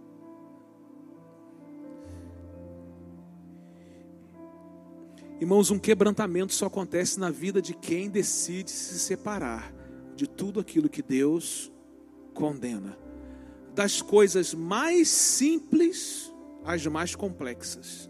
[5.42, 9.74] Irmãos, um quebrantamento só acontece na vida de quem decide se separar
[10.16, 11.72] de tudo aquilo que Deus
[12.36, 12.96] condena.
[13.74, 16.32] Das coisas mais simples
[16.64, 18.08] às mais complexas.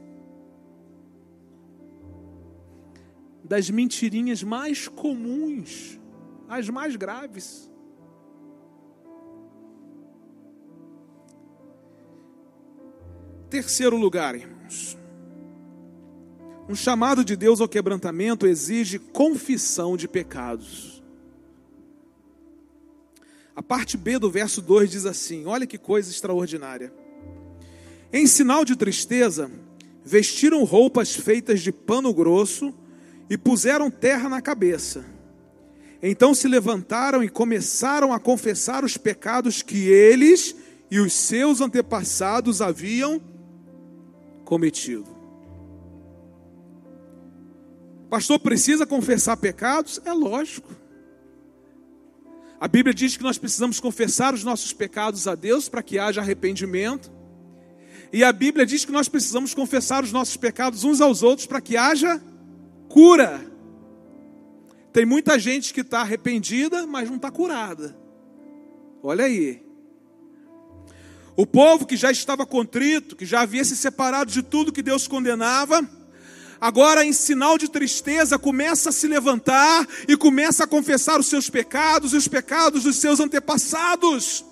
[3.47, 5.99] Das mentirinhas mais comuns
[6.49, 7.69] às mais graves.
[13.49, 14.97] Terceiro lugar, irmãos.
[16.67, 21.03] Um chamado de Deus ao quebrantamento exige confissão de pecados.
[23.55, 26.91] A parte B do verso 2 diz assim: olha que coisa extraordinária.
[28.11, 29.51] Em sinal de tristeza,
[30.03, 32.73] vestiram roupas feitas de pano grosso
[33.29, 35.05] e puseram terra na cabeça.
[36.01, 40.55] Então se levantaram e começaram a confessar os pecados que eles
[40.91, 43.21] e os seus antepassados haviam
[44.43, 45.15] cometido.
[48.09, 49.99] Pastor, precisa confessar pecados?
[50.05, 50.69] É lógico.
[52.59, 56.21] A Bíblia diz que nós precisamos confessar os nossos pecados a Deus para que haja
[56.21, 57.11] arrependimento.
[58.13, 61.59] E a Bíblia diz que nós precisamos confessar os nossos pecados uns aos outros para
[61.59, 62.21] que haja
[62.95, 63.45] cura.
[64.93, 67.93] Tem muita gente que está arrependida, mas não está curada.
[69.03, 69.61] Olha aí.
[71.35, 75.09] O povo que já estava contrito, que já havia se separado de tudo que Deus
[75.09, 75.85] condenava,
[76.61, 81.49] agora em sinal de tristeza começa a se levantar e começa a confessar os seus
[81.49, 84.45] pecados e os pecados dos seus antepassados.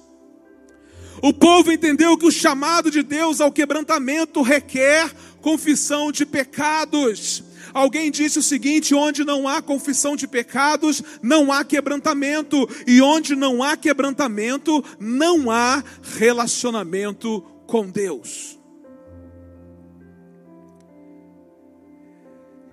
[1.21, 7.52] O povo entendeu que o chamado de Deus ao quebrantamento requer confissão de pecados.
[7.73, 13.35] Alguém disse o seguinte: onde não há confissão de pecados, não há quebrantamento, e onde
[13.35, 18.59] não há quebrantamento, não há relacionamento com Deus.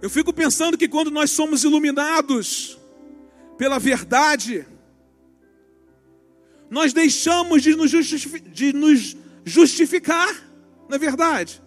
[0.02, 2.78] Eu fico pensando que quando nós somos iluminados
[3.58, 4.66] pela verdade,
[6.70, 10.32] nós deixamos de nos, de nos justificar,
[10.88, 11.60] na é verdade.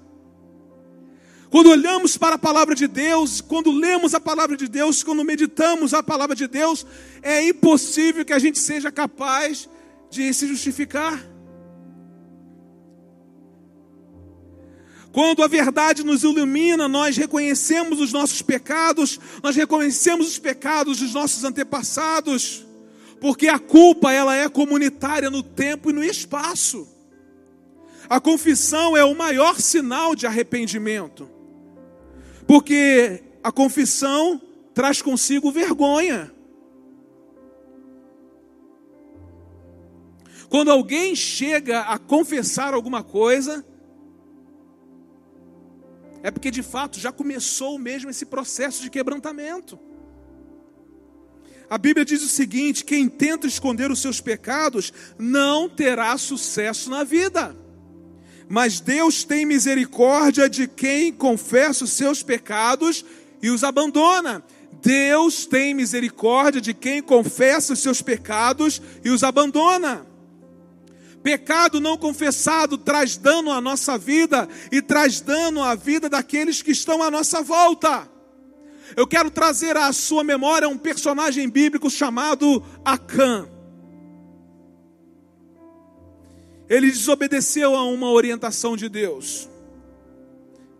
[1.53, 5.93] Quando olhamos para a palavra de Deus, quando lemos a palavra de Deus, quando meditamos
[5.93, 6.83] a palavra de Deus,
[7.21, 9.69] é impossível que a gente seja capaz
[10.09, 11.23] de se justificar.
[15.11, 21.13] Quando a verdade nos ilumina, nós reconhecemos os nossos pecados, nós reconhecemos os pecados dos
[21.13, 22.65] nossos antepassados,
[23.21, 26.87] porque a culpa ela é comunitária no tempo e no espaço.
[28.09, 31.32] A confissão é o maior sinal de arrependimento.
[32.53, 34.39] Porque a confissão
[34.75, 36.31] traz consigo vergonha.
[40.49, 43.65] Quando alguém chega a confessar alguma coisa,
[46.21, 49.79] é porque de fato já começou mesmo esse processo de quebrantamento.
[51.67, 57.03] A Bíblia diz o seguinte: quem tenta esconder os seus pecados não terá sucesso na
[57.03, 57.62] vida.
[58.49, 63.05] Mas Deus tem misericórdia de quem confessa os seus pecados
[63.41, 64.43] e os abandona.
[64.81, 70.05] Deus tem misericórdia de quem confessa os seus pecados e os abandona.
[71.23, 76.71] Pecado não confessado traz dano à nossa vida e traz dano à vida daqueles que
[76.71, 78.09] estão à nossa volta.
[78.95, 83.47] Eu quero trazer à sua memória um personagem bíblico chamado Acã.
[86.73, 89.49] Ele desobedeceu a uma orientação de Deus.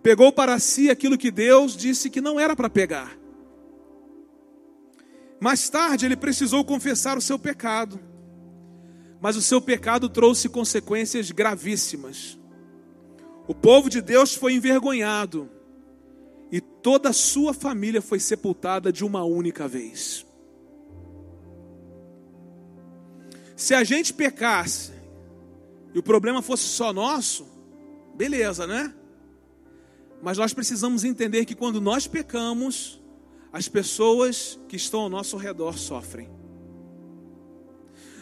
[0.01, 3.17] Pegou para si aquilo que Deus disse que não era para pegar.
[5.39, 7.99] Mais tarde ele precisou confessar o seu pecado
[9.23, 12.37] mas o seu pecado trouxe consequências gravíssimas.
[13.47, 15.49] O povo de Deus foi envergonhado
[16.51, 20.25] e toda a sua família foi sepultada de uma única vez.
[23.55, 24.91] Se a gente pecasse
[25.93, 27.47] e o problema fosse só nosso,
[28.15, 28.93] beleza, né?
[30.21, 33.01] Mas nós precisamos entender que quando nós pecamos,
[33.51, 36.29] as pessoas que estão ao nosso redor sofrem.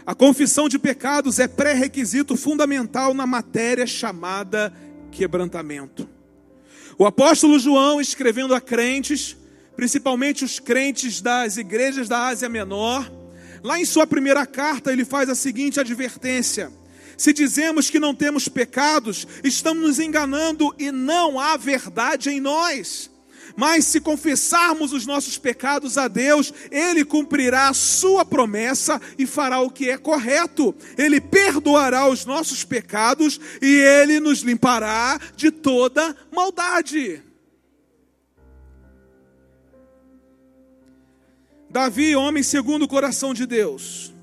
[0.06, 4.74] A confissão de pecados é pré-requisito fundamental na matéria chamada
[5.12, 6.10] quebrantamento.
[6.98, 9.38] O apóstolo João, escrevendo a crentes,
[9.76, 13.12] principalmente os crentes das igrejas da Ásia Menor,
[13.64, 16.72] lá em sua primeira carta, ele faz a seguinte advertência:
[17.18, 23.10] Se dizemos que não temos pecados, estamos nos enganando e não há verdade em nós.
[23.56, 29.60] Mas se confessarmos os nossos pecados a Deus, Ele cumprirá a sua promessa e fará
[29.60, 30.76] o que é correto.
[30.98, 37.22] Ele perdoará os nossos pecados e Ele nos limpará de toda maldade.
[41.70, 44.14] Davi, homem segundo o coração de Deus,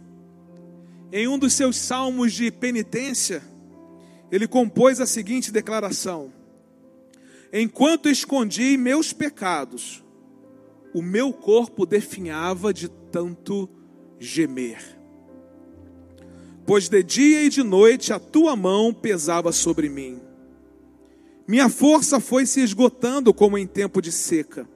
[1.12, 3.42] em um dos seus salmos de penitência,
[4.30, 6.32] ele compôs a seguinte declaração:
[7.52, 10.04] Enquanto escondi meus pecados,
[10.94, 13.68] o meu corpo definhava de tanto
[14.18, 14.98] gemer.
[16.66, 20.20] Pois de dia e de noite a tua mão pesava sobre mim.
[21.46, 24.68] Minha força foi se esgotando como em tempo de seca.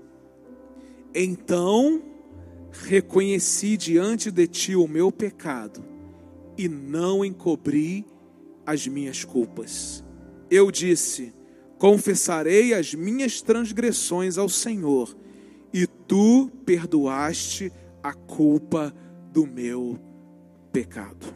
[1.15, 2.03] Então
[2.71, 5.92] reconheci diante de ti o meu pecado
[6.63, 8.07] e não encobri
[8.65, 10.05] as minhas culpas.
[10.49, 11.35] Eu disse:
[11.77, 15.17] confessarei as minhas transgressões ao Senhor,
[15.73, 18.95] e tu perdoaste a culpa
[19.33, 19.99] do meu
[20.73, 21.35] pecado.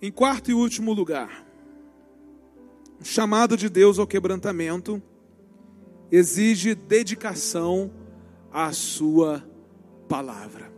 [0.00, 1.46] Em quarto e último lugar,
[2.98, 5.02] o chamado de Deus ao quebrantamento
[6.10, 7.90] exige dedicação
[8.54, 9.44] à Sua
[10.08, 10.72] palavra.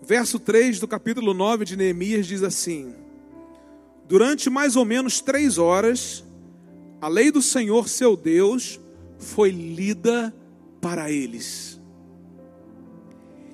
[0.00, 2.94] Verso 3 do capítulo 9 de Neemias diz assim:
[4.08, 6.24] Durante mais ou menos três horas,
[6.98, 8.80] a lei do Senhor seu Deus
[9.18, 10.34] foi lida
[10.80, 11.78] para eles.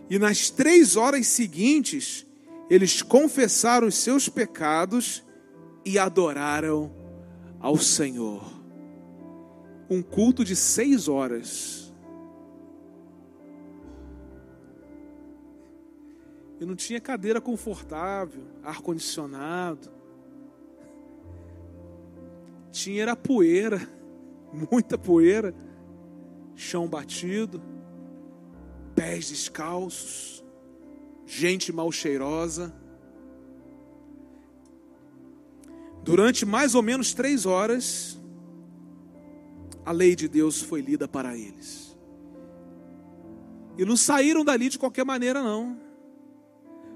[0.09, 2.25] E nas três horas seguintes,
[2.69, 5.25] eles confessaram os seus pecados
[5.85, 6.93] e adoraram
[7.59, 8.45] ao Senhor.
[9.89, 11.80] Um culto de seis horas
[16.61, 19.91] E não tinha cadeira confortável, ar-condicionado.
[22.71, 23.81] Tinha era poeira,
[24.71, 25.55] muita poeira,
[26.55, 27.63] chão batido,
[28.95, 30.45] pés descalços,
[31.25, 32.75] gente mal cheirosa.
[36.03, 38.21] Durante mais ou menos três horas,
[39.83, 41.97] a lei de Deus foi lida para eles.
[43.79, 45.90] E não saíram dali de qualquer maneira, não.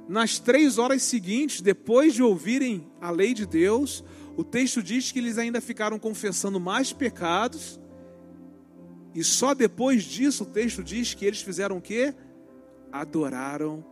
[0.08, 4.04] Nas três horas seguintes, depois de ouvirem a lei de Deus,
[4.36, 7.80] o texto diz que eles ainda ficaram confessando mais pecados.
[9.14, 12.14] E só depois disso o texto diz que eles fizeram o quê?
[12.92, 13.84] Adoraram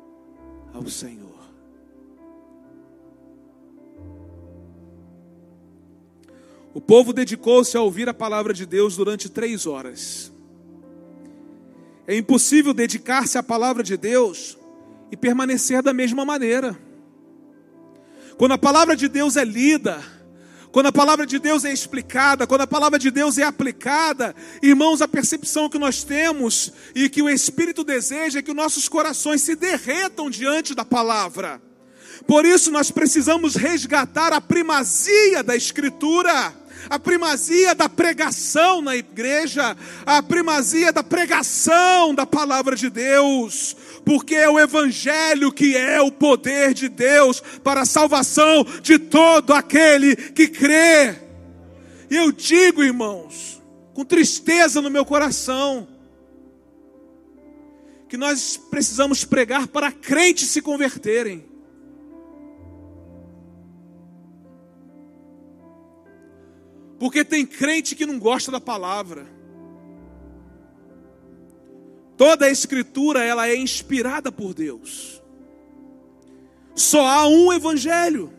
[0.74, 1.32] ao Senhor.
[6.74, 10.32] O povo dedicou-se a ouvir a palavra de Deus durante três horas.
[12.06, 14.58] É impossível dedicar-se à palavra de Deus
[15.12, 16.76] e permanecer da mesma maneira.
[18.38, 20.02] Quando a palavra de Deus é lida,
[20.72, 25.02] quando a palavra de Deus é explicada, quando a palavra de Deus é aplicada, irmãos,
[25.02, 29.54] a percepção que nós temos e que o Espírito deseja é que nossos corações se
[29.54, 31.60] derretam diante da palavra.
[32.26, 36.54] Por isso nós precisamos resgatar a primazia da Escritura
[36.88, 44.34] a primazia da pregação na igreja, a primazia da pregação da palavra de Deus, porque
[44.34, 50.16] é o Evangelho que é o poder de Deus para a salvação de todo aquele
[50.16, 51.16] que crê.
[52.10, 53.62] E eu digo, irmãos,
[53.94, 55.88] com tristeza no meu coração,
[58.08, 61.44] que nós precisamos pregar para crentes se converterem.
[66.98, 69.26] Porque tem crente que não gosta da palavra.
[72.24, 75.20] Toda a escritura ela é inspirada por Deus.
[76.72, 78.32] Só há um evangelho.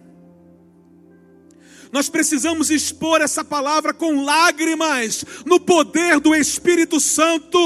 [1.92, 7.60] Nós precisamos expor essa palavra com lágrimas no poder do Espírito Santo.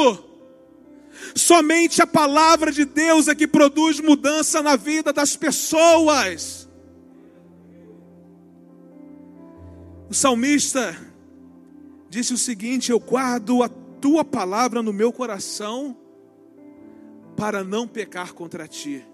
[1.35, 6.67] Somente a palavra de Deus é que produz mudança na vida das pessoas.
[10.09, 10.97] O salmista
[12.09, 15.95] disse o seguinte: Eu guardo a tua palavra no meu coração
[17.37, 19.05] para não pecar contra ti.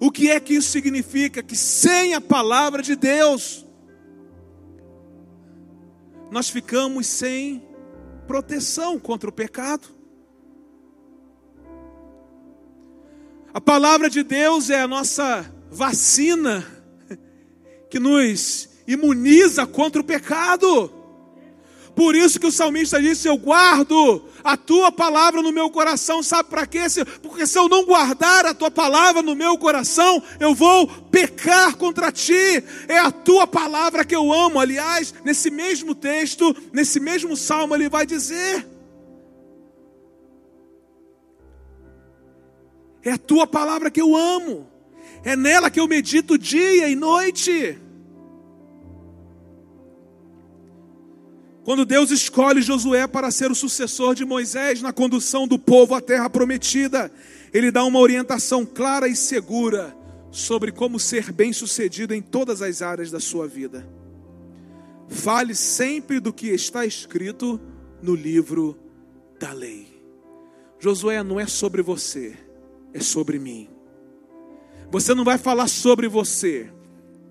[0.00, 1.42] O que é que isso significa?
[1.42, 3.64] Que sem a palavra de Deus,
[6.30, 7.62] nós ficamos sem
[8.26, 9.88] proteção contra o pecado.
[13.54, 16.66] A palavra de Deus é a nossa vacina
[17.88, 21.01] que nos imuniza contra o pecado.
[21.94, 26.22] Por isso que o salmista disse: Eu guardo a tua palavra no meu coração.
[26.22, 26.80] Sabe para quê?
[27.22, 32.10] Porque se eu não guardar a tua palavra no meu coração, eu vou pecar contra
[32.10, 32.64] ti.
[32.88, 34.58] É a tua palavra que eu amo.
[34.58, 38.66] Aliás, nesse mesmo texto, nesse mesmo salmo, ele vai dizer:
[43.04, 44.66] É a tua palavra que eu amo.
[45.24, 47.78] É nela que eu medito dia e noite.
[51.64, 56.00] Quando Deus escolhe Josué para ser o sucessor de Moisés na condução do povo à
[56.00, 57.10] terra prometida,
[57.52, 59.96] ele dá uma orientação clara e segura
[60.30, 63.86] sobre como ser bem-sucedido em todas as áreas da sua vida.
[65.08, 67.60] Fale sempre do que está escrito
[68.02, 68.76] no livro
[69.38, 69.86] da lei.
[70.80, 72.36] Josué não é sobre você,
[72.92, 73.68] é sobre mim.
[74.90, 76.72] Você não vai falar sobre você,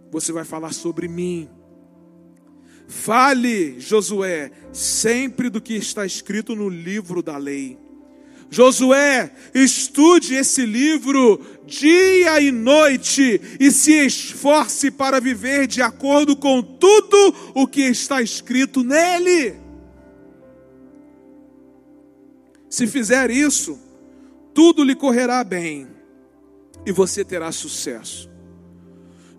[0.10, 1.50] você vai falar sobre mim.
[2.92, 7.80] Fale, Josué, sempre do que está escrito no livro da lei.
[8.50, 16.62] Josué, estude esse livro dia e noite e se esforce para viver de acordo com
[16.62, 19.56] tudo o que está escrito nele.
[22.70, 23.80] Se fizer isso,
[24.54, 25.88] tudo lhe correrá bem
[26.86, 28.31] e você terá sucesso.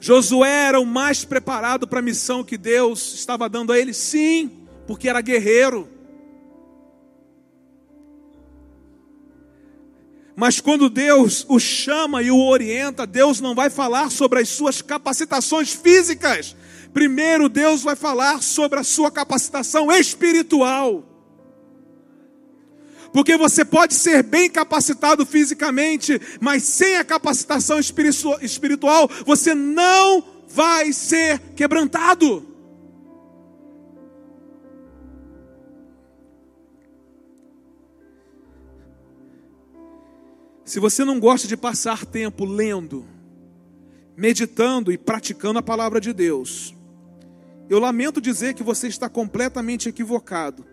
[0.03, 3.95] Josué era o mais preparado para a missão que Deus estava dando a ele?
[3.95, 4.51] Sim,
[4.85, 5.89] porque era guerreiro.
[10.35, 14.83] Mas quando Deus o chama e o orienta, Deus não vai falar sobre as suas
[14.83, 16.57] capacitações físicas.
[16.93, 21.12] Primeiro, Deus vai falar sobre a sua capacitação espiritual.
[23.13, 30.93] Porque você pode ser bem capacitado fisicamente, mas sem a capacitação espiritual, você não vai
[30.93, 32.49] ser quebrantado.
[40.65, 43.07] Se você não gosta de passar tempo lendo,
[44.17, 46.75] meditando e praticando a palavra de Deus,
[47.69, 50.72] eu lamento dizer que você está completamente equivocado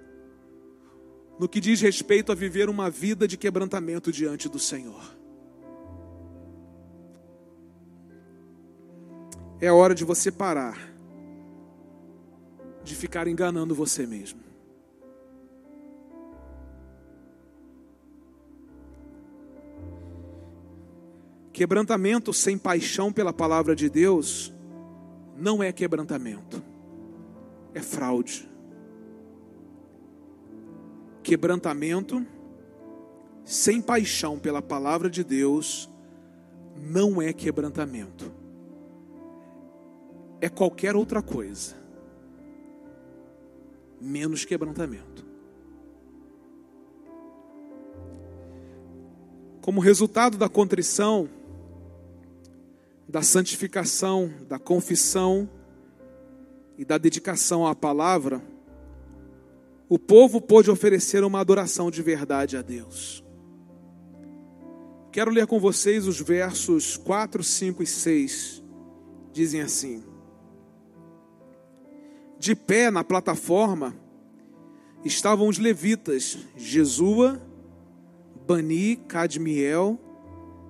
[1.39, 5.17] no que diz respeito a viver uma vida de quebrantamento diante do Senhor.
[9.61, 10.89] É hora de você parar
[12.83, 14.39] de ficar enganando você mesmo.
[21.53, 24.53] Quebrantamento sem paixão pela palavra de Deus
[25.37, 26.63] não é quebrantamento,
[27.73, 28.48] é fraude.
[31.29, 32.25] Quebrantamento
[33.45, 35.87] sem paixão pela palavra de Deus
[36.75, 38.33] não é quebrantamento,
[40.41, 41.75] é qualquer outra coisa,
[44.01, 45.23] menos quebrantamento.
[49.61, 51.29] Como resultado da contrição,
[53.07, 55.47] da santificação, da confissão
[56.75, 58.41] e da dedicação à palavra,
[59.89, 63.23] o povo pôde oferecer uma adoração de verdade a Deus.
[65.11, 68.63] Quero ler com vocês os versos 4, 5 e 6.
[69.33, 70.03] Dizem assim:
[72.37, 73.95] De pé na plataforma
[75.03, 77.41] estavam os levitas, Jesua,
[78.45, 79.99] Bani, Cadmiel,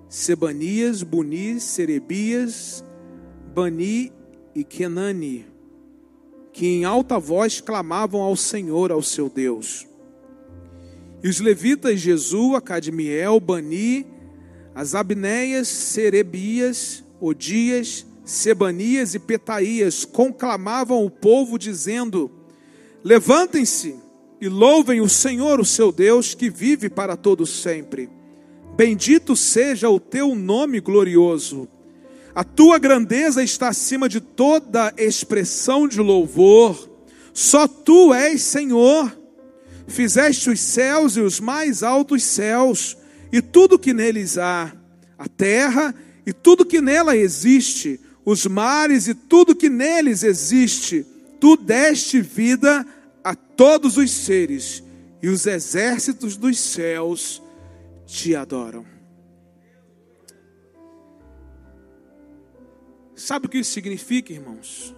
[0.07, 2.83] Sebanias, Buni, Serebias,
[3.53, 4.13] Bani
[4.55, 5.45] e Kenani,
[6.59, 9.87] que em alta voz clamavam ao Senhor, ao seu Deus.
[11.23, 14.05] E os levitas Jesua, Cadmiel, Bani,
[14.75, 22.29] as Abneias, Serebias, Odias, Sebanias e Petaías conclamavam o povo, dizendo:
[23.05, 23.95] Levantem-se
[24.41, 28.09] e louvem o Senhor, o seu Deus, que vive para todo sempre.
[28.75, 31.69] Bendito seja o teu nome glorioso.
[32.33, 36.89] A tua grandeza está acima de toda expressão de louvor.
[37.33, 39.17] Só tu és Senhor.
[39.87, 42.95] Fizeste os céus e os mais altos céus,
[43.31, 44.71] e tudo que neles há,
[45.17, 51.05] a terra e tudo que nela existe, os mares e tudo que neles existe.
[51.39, 52.85] Tu deste vida
[53.23, 54.83] a todos os seres,
[55.23, 57.41] e os exércitos dos céus
[58.05, 58.98] te adoram.
[63.19, 64.95] Sabe o que isso significa, irmãos?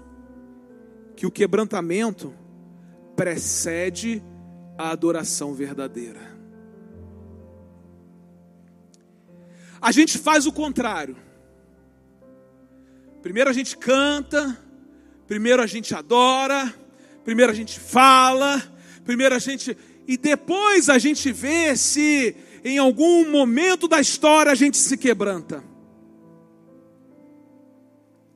[1.16, 2.32] Que o quebrantamento
[3.16, 4.24] precede
[4.78, 6.20] a adoração verdadeira.
[9.82, 11.18] A gente faz o contrário.
[13.24, 14.56] Primeiro a gente canta,
[15.28, 16.72] primeiro a gente adora,
[17.24, 18.62] primeiro a gente fala,
[19.04, 19.76] primeiro a gente.
[20.08, 25.71] E depois a gente vê se em algum momento da história a gente se quebranta.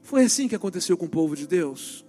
[0.06, 2.06] Foi assim que aconteceu com o povo de Deus.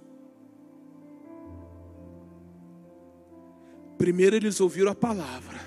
[3.97, 5.59] Primeiro eles ouviram a palavra.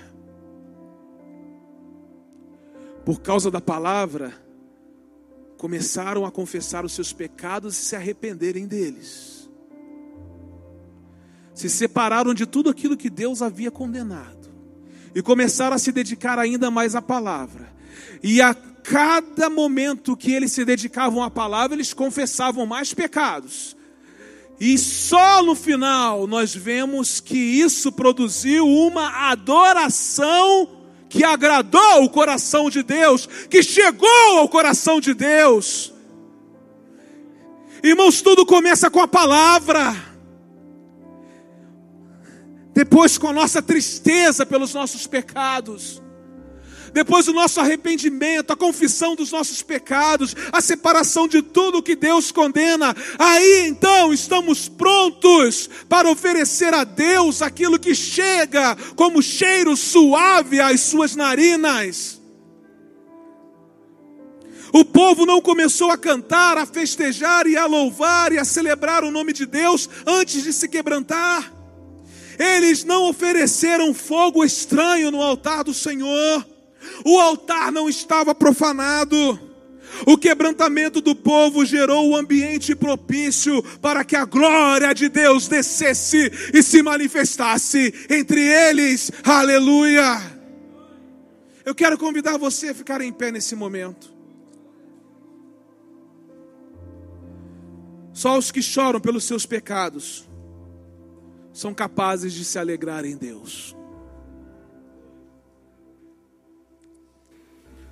[3.04, 4.32] Por causa da palavra,
[5.58, 9.50] começaram a confessar os seus pecados e se arrependerem deles.
[11.52, 14.48] Se separaram de tudo aquilo que Deus havia condenado
[15.12, 17.72] e começaram a se dedicar ainda mais à palavra.
[18.22, 23.76] E a cada momento que eles se dedicavam à palavra, eles confessavam mais pecados.
[24.58, 30.68] E só no final nós vemos que isso produziu uma adoração
[31.08, 35.92] que agradou o coração de Deus, que chegou ao coração de Deus.
[37.82, 40.10] Irmãos, tudo começa com a palavra
[42.72, 46.00] depois com a nossa tristeza pelos nossos pecados,
[46.92, 52.32] depois o nosso arrependimento, a confissão dos nossos pecados, a separação de tudo que Deus
[52.32, 60.60] condena, aí então estamos prontos para oferecer a Deus aquilo que chega como cheiro suave
[60.60, 62.20] às suas narinas.
[64.72, 69.10] O povo não começou a cantar, a festejar e a louvar e a celebrar o
[69.10, 71.52] nome de Deus antes de se quebrantar.
[72.38, 76.46] Eles não ofereceram fogo estranho no altar do Senhor.
[77.04, 79.38] O altar não estava profanado.
[80.06, 85.48] O quebrantamento do povo gerou o um ambiente propício para que a glória de Deus
[85.48, 89.10] descesse e se manifestasse entre eles.
[89.24, 90.38] Aleluia!
[91.64, 94.12] Eu quero convidar você a ficar em pé nesse momento.
[98.12, 100.28] Só os que choram pelos seus pecados
[101.52, 103.76] são capazes de se alegrar em Deus.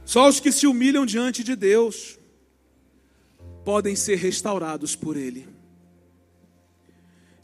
[0.09, 2.19] Só os que se humilham diante de Deus
[3.63, 5.47] podem ser restaurados por Ele.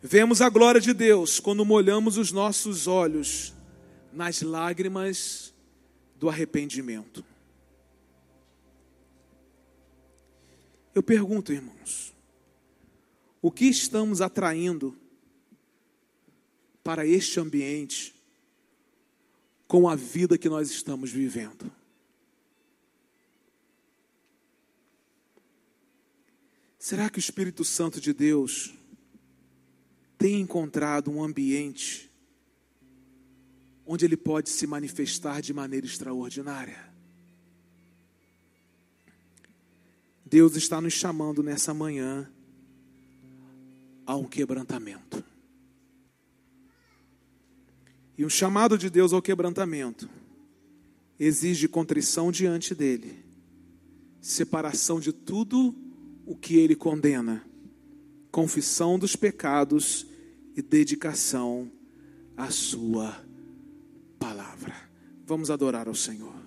[0.00, 3.52] Vemos a glória de Deus quando molhamos os nossos olhos
[4.10, 5.52] nas lágrimas
[6.18, 7.22] do arrependimento.
[10.94, 12.14] Eu pergunto, irmãos,
[13.42, 14.96] o que estamos atraindo
[16.82, 18.14] para este ambiente
[19.68, 21.70] com a vida que nós estamos vivendo?
[26.84, 28.74] Será que o Espírito Santo de Deus
[30.18, 32.12] tem encontrado um ambiente
[33.86, 36.92] onde ele pode se manifestar de maneira extraordinária?
[40.26, 42.30] Deus está nos chamando nessa manhã
[44.04, 45.24] a um quebrantamento.
[48.18, 50.06] E um chamado de Deus ao quebrantamento
[51.18, 53.24] exige contrição diante dele,
[54.20, 55.82] separação de tudo
[56.26, 57.44] o que ele condena,
[58.30, 60.06] confissão dos pecados
[60.56, 61.70] e dedicação
[62.36, 63.24] à sua
[64.18, 64.74] palavra.
[65.26, 66.43] Vamos adorar ao Senhor.